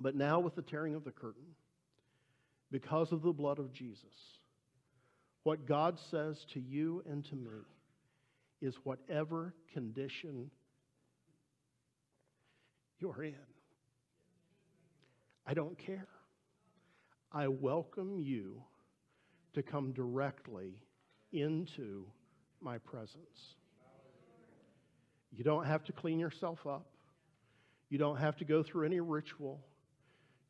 But 0.00 0.16
now, 0.16 0.40
with 0.40 0.54
the 0.54 0.62
tearing 0.62 0.94
of 0.94 1.04
the 1.04 1.10
curtain, 1.10 1.54
because 2.70 3.12
of 3.12 3.22
the 3.22 3.32
blood 3.32 3.58
of 3.58 3.72
Jesus, 3.72 4.39
what 5.42 5.66
God 5.66 5.98
says 6.10 6.44
to 6.52 6.60
you 6.60 7.02
and 7.08 7.24
to 7.26 7.36
me 7.36 7.64
is 8.60 8.74
whatever 8.84 9.54
condition 9.72 10.50
you're 12.98 13.22
in. 13.22 13.34
I 15.46 15.54
don't 15.54 15.78
care. 15.78 16.08
I 17.32 17.48
welcome 17.48 18.20
you 18.20 18.62
to 19.54 19.62
come 19.62 19.92
directly 19.92 20.74
into 21.32 22.06
my 22.60 22.78
presence. 22.78 23.56
You 25.32 25.44
don't 25.44 25.64
have 25.64 25.84
to 25.84 25.92
clean 25.92 26.18
yourself 26.18 26.66
up. 26.66 26.86
You 27.88 27.98
don't 27.98 28.16
have 28.16 28.36
to 28.36 28.44
go 28.44 28.62
through 28.62 28.86
any 28.86 29.00
ritual. 29.00 29.60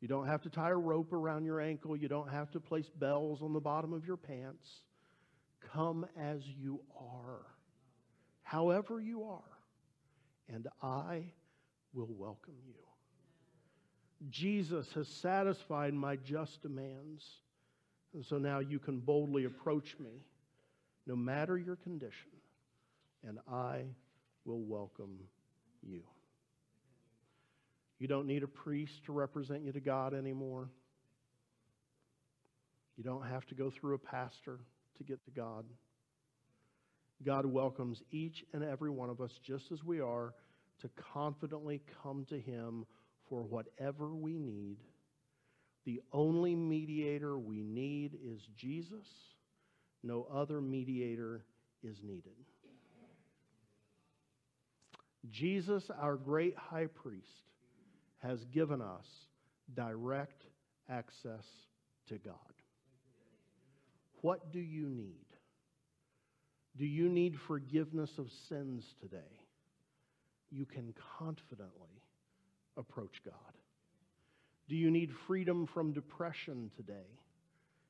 You 0.01 0.07
don't 0.07 0.25
have 0.25 0.41
to 0.41 0.49
tie 0.49 0.71
a 0.71 0.75
rope 0.75 1.13
around 1.13 1.45
your 1.45 1.61
ankle. 1.61 1.95
You 1.95 2.07
don't 2.07 2.29
have 2.29 2.49
to 2.51 2.59
place 2.59 2.89
bells 2.89 3.41
on 3.43 3.53
the 3.53 3.59
bottom 3.59 3.93
of 3.93 4.05
your 4.05 4.17
pants. 4.17 4.81
Come 5.73 6.07
as 6.19 6.41
you 6.45 6.81
are, 6.99 7.45
however 8.41 8.99
you 8.99 9.23
are, 9.23 9.57
and 10.49 10.67
I 10.81 11.25
will 11.93 12.09
welcome 12.17 12.55
you. 12.65 12.73
Jesus 14.29 14.91
has 14.93 15.07
satisfied 15.07 15.93
my 15.93 16.15
just 16.15 16.61
demands, 16.63 17.23
and 18.13 18.25
so 18.25 18.37
now 18.37 18.59
you 18.59 18.79
can 18.79 18.99
boldly 18.99 19.45
approach 19.45 19.95
me, 19.99 20.25
no 21.05 21.15
matter 21.15 21.57
your 21.57 21.75
condition, 21.75 22.31
and 23.25 23.37
I 23.51 23.83
will 24.45 24.61
welcome 24.61 25.19
you. 25.83 26.01
You 28.01 28.07
don't 28.07 28.25
need 28.25 28.41
a 28.41 28.47
priest 28.47 29.05
to 29.05 29.11
represent 29.11 29.61
you 29.61 29.71
to 29.73 29.79
God 29.79 30.15
anymore. 30.15 30.71
You 32.97 33.03
don't 33.03 33.27
have 33.27 33.45
to 33.45 33.53
go 33.53 33.69
through 33.69 33.93
a 33.93 33.99
pastor 33.99 34.57
to 34.97 35.03
get 35.03 35.23
to 35.25 35.29
God. 35.29 35.65
God 37.23 37.45
welcomes 37.45 38.01
each 38.09 38.43
and 38.53 38.63
every 38.63 38.89
one 38.89 39.11
of 39.11 39.21
us 39.21 39.39
just 39.45 39.71
as 39.71 39.83
we 39.83 40.01
are 40.01 40.33
to 40.79 40.89
confidently 41.13 41.79
come 42.01 42.25
to 42.29 42.39
Him 42.39 42.87
for 43.29 43.43
whatever 43.43 44.15
we 44.15 44.39
need. 44.39 44.77
The 45.85 46.01
only 46.11 46.55
mediator 46.55 47.37
we 47.37 47.61
need 47.61 48.17
is 48.25 48.41
Jesus. 48.57 49.05
No 50.01 50.25
other 50.33 50.59
mediator 50.59 51.45
is 51.83 51.97
needed. 52.03 52.33
Jesus, 55.29 55.91
our 56.01 56.15
great 56.15 56.57
high 56.57 56.87
priest, 56.87 57.50
has 58.21 58.43
given 58.45 58.81
us 58.81 59.05
direct 59.73 60.43
access 60.89 61.45
to 62.07 62.17
God. 62.17 62.35
What 64.21 64.51
do 64.51 64.59
you 64.59 64.87
need? 64.89 65.25
Do 66.77 66.85
you 66.85 67.09
need 67.09 67.35
forgiveness 67.47 68.11
of 68.17 68.27
sins 68.47 68.83
today? 69.01 69.17
You 70.51 70.65
can 70.65 70.93
confidently 71.17 72.01
approach 72.77 73.21
God. 73.25 73.33
Do 74.69 74.75
you 74.75 74.91
need 74.91 75.11
freedom 75.27 75.67
from 75.73 75.91
depression 75.91 76.71
today? 76.75 77.19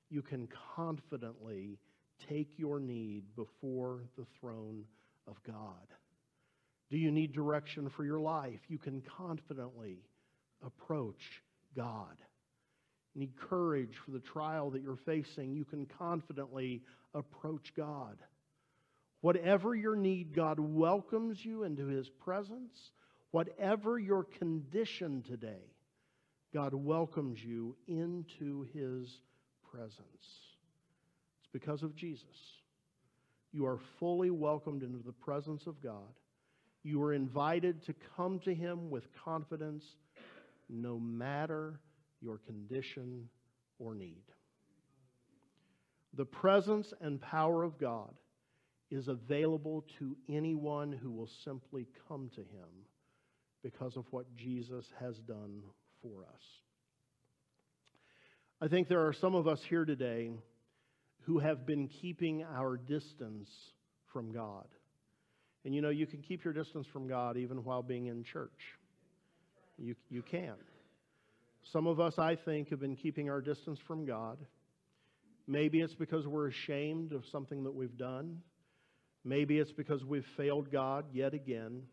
You 0.10 0.22
can 0.22 0.48
confidently 0.76 1.78
take 2.30 2.58
your 2.58 2.80
need 2.80 3.24
before 3.36 4.04
the 4.17 4.26
throne 4.39 4.86
of 5.28 5.36
God. 5.44 5.88
Do 6.89 6.98
you 6.98 7.12
need 7.12 7.34
direction 7.34 7.89
for 7.96 8.04
your 8.04 8.20
life? 8.20 8.60
You 8.67 8.78
can 8.78 9.02
confidently 9.17 10.00
approach 10.65 11.41
God. 11.76 12.17
You 13.13 13.21
need 13.21 13.34
courage 13.38 13.95
for 14.06 14.12
the 14.12 14.19
trial 14.19 14.69
that 14.71 14.82
you're 14.82 14.95
facing? 14.95 15.54
You 15.54 15.65
can 15.65 15.86
confidently 15.86 16.82
approach 17.13 17.74
God. 17.76 18.17
Whatever 19.21 19.76
your 19.76 19.95
need, 19.95 20.34
God 20.34 20.60
welcomes 20.60 21.43
you 21.43 21.63
into 21.63 21.88
his 21.88 22.10
presence. 22.10 22.91
Whatever 23.32 24.00
your 24.00 24.24
condition 24.24 25.24
today, 25.28 25.74
God 26.54 26.74
welcomes 26.74 27.43
you 27.43 27.76
into 27.88 28.67
his 28.74 29.21
presence. 29.71 29.97
It's 30.19 31.50
because 31.54 31.84
of 31.84 31.95
Jesus. 31.95 32.26
You 33.54 33.65
are 33.65 33.80
fully 34.00 34.32
welcomed 34.32 34.84
into 34.84 35.00
the 35.06 35.12
presence 35.12 35.67
of 35.67 35.82
God. 35.82 36.13
You 36.84 37.02
are 37.04 37.13
invited 37.13 37.84
to 37.86 37.95
come 38.15 38.39
to 38.39 38.54
him 38.54 38.89
with 38.89 39.04
confidence 39.24 39.84
no 40.72 41.00
matter 41.00 41.80
your 42.22 42.38
condition 42.40 43.28
or 43.78 43.94
need. 43.94 44.24
The 46.14 46.26
presence 46.26 46.94
and 47.02 47.22
power 47.22 47.64
of 47.64 47.78
God 47.78 48.14
is 48.90 49.08
available 49.08 49.86
to 50.00 50.18
anyone 50.30 50.92
who 50.92 51.12
will 51.12 51.30
simply 51.46 51.88
come 52.08 52.30
to 52.36 52.42
him 52.42 52.86
because 53.64 53.96
of 53.96 54.06
what 54.12 54.26
Jesus 54.36 54.86
has 55.00 55.16
done 55.20 55.62
for 56.02 56.24
us. 56.24 56.42
I 58.60 58.68
think 58.68 58.88
there 58.88 59.08
are 59.08 59.14
some 59.14 59.36
of 59.36 59.48
us 59.48 59.60
here 59.70 59.86
today 59.86 60.32
who 61.22 61.40
have 61.40 61.66
been 61.66 61.88
keeping 61.88 62.44
our 62.44 62.78
distance 62.78 63.50
from 64.12 64.32
God. 64.32 64.68
And 65.64 65.74
you 65.74 65.82
know, 65.82 65.90
you 65.90 66.08
can 66.08 66.22
keep 66.22 66.44
your 66.44 66.54
distance 66.54 66.88
from 66.92 67.08
God 67.08 67.38
even 67.38 67.64
while 67.64 67.84
being 67.84 68.08
in 68.08 68.24
church. 68.24 68.50
You, 69.82 69.96
you 70.10 70.22
can. 70.22 70.54
Some 71.72 71.88
of 71.88 72.00
us, 72.00 72.20
I 72.20 72.36
think, 72.36 72.70
have 72.70 72.80
been 72.80 72.96
keeping 72.96 73.30
our 73.30 73.41
distance 73.41 73.80
from 73.88 74.06
God. 74.06 74.38
Maybe 75.48 75.82
it's 75.82 75.96
because 75.96 76.28
we're 76.28 76.48
ashamed 76.48 77.13
of 77.13 77.26
something 77.32 77.63
that 77.63 77.74
we've 77.74 77.98
done. 77.98 78.41
Maybe 79.24 79.58
it's 79.60 79.72
because 79.72 80.04
we've 80.04 80.26
failed 80.38 80.72
God 80.72 81.06
yet 81.13 81.34
again. 81.34 81.84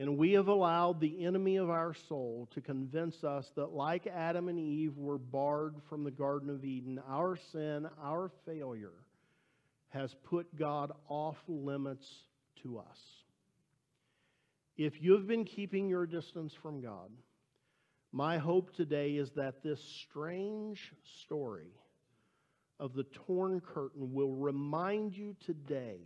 And 0.00 0.16
we 0.16 0.32
have 0.32 0.48
allowed 0.48 1.00
the 1.00 1.24
enemy 1.24 1.56
of 1.56 1.70
our 1.70 1.94
soul 2.08 2.48
to 2.54 2.60
convince 2.60 3.24
us 3.24 3.50
that, 3.56 3.72
like 3.72 4.06
Adam 4.06 4.48
and 4.48 4.58
Eve 4.58 4.96
were 4.96 5.18
barred 5.18 5.74
from 5.88 6.04
the 6.04 6.10
Garden 6.10 6.50
of 6.50 6.64
Eden, 6.64 7.00
our 7.08 7.36
sin, 7.52 7.88
our 8.02 8.30
failure, 8.44 8.92
has 9.88 10.14
put 10.24 10.56
God 10.56 10.92
off 11.08 11.36
limits 11.48 12.06
to 12.62 12.78
us. 12.78 12.98
If 14.78 15.02
you've 15.02 15.26
been 15.26 15.44
keeping 15.44 15.88
your 15.88 16.06
distance 16.06 16.54
from 16.54 16.80
God, 16.80 17.10
my 18.12 18.38
hope 18.38 18.72
today 18.76 19.16
is 19.16 19.32
that 19.32 19.60
this 19.60 19.82
strange 19.82 20.94
story 21.20 21.72
of 22.78 22.94
the 22.94 23.02
torn 23.02 23.60
curtain 23.60 24.14
will 24.14 24.36
remind 24.36 25.16
you 25.16 25.34
today 25.44 25.98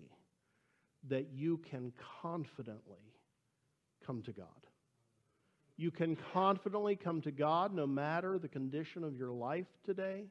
that 1.11 1.29
you 1.35 1.59
can 1.59 1.93
confidently 2.23 3.13
come 4.07 4.23
to 4.23 4.33
God. 4.33 4.47
You 5.77 5.91
can 5.91 6.17
confidently 6.33 6.97
come 6.97 7.21
to 7.23 7.31
God 7.31 7.75
no 7.75 7.87
matter 7.87 8.39
the 8.39 8.49
condition 8.49 9.05
of 9.05 9.19
your 9.19 9.33
life 9.33 9.67
today. 9.85 10.29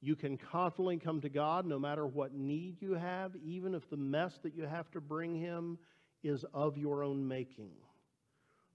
You 0.00 0.16
can 0.16 0.36
confidently 0.36 0.98
come 0.98 1.20
to 1.20 1.28
God 1.28 1.64
no 1.64 1.78
matter 1.78 2.08
what 2.08 2.34
need 2.34 2.82
you 2.82 2.94
have, 2.94 3.36
even 3.36 3.72
if 3.72 3.88
the 3.88 3.96
mess 3.96 4.32
that 4.42 4.56
you 4.56 4.66
have 4.66 4.90
to 4.90 5.00
bring 5.00 5.36
Him 5.36 5.78
is 6.24 6.44
of 6.52 6.76
your 6.76 7.04
own 7.04 7.28
making. 7.28 7.70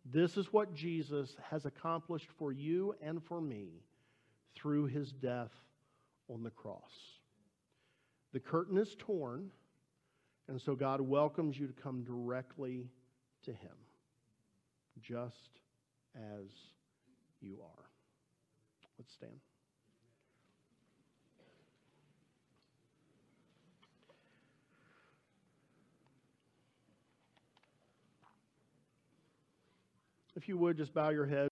This 0.06 0.38
is 0.38 0.54
what 0.54 0.74
Jesus 0.74 1.36
has 1.50 1.66
accomplished 1.66 2.30
for 2.38 2.52
you 2.52 2.96
and 3.02 3.22
for 3.22 3.42
me 3.42 3.84
through 4.56 4.86
His 4.86 5.12
death 5.12 5.52
on 6.30 6.44
the 6.44 6.50
cross. 6.50 6.94
The 8.32 8.40
curtain 8.40 8.78
is 8.78 8.96
torn, 8.98 9.50
and 10.48 10.62
so 10.62 10.76
God 10.76 11.02
welcomes 11.02 11.60
you 11.60 11.68
to 11.68 11.74
come 11.74 12.04
directly 12.04 12.88
to 13.44 13.52
Him, 13.52 13.76
just 15.02 15.60
as 16.16 16.48
you 17.42 17.58
are. 17.62 17.86
Let's 18.98 19.14
stand. 19.14 19.49
If 30.40 30.48
you 30.48 30.58
would, 30.58 30.78
just 30.78 30.94
bow 30.94 31.10
your 31.10 31.26
head. 31.26 31.49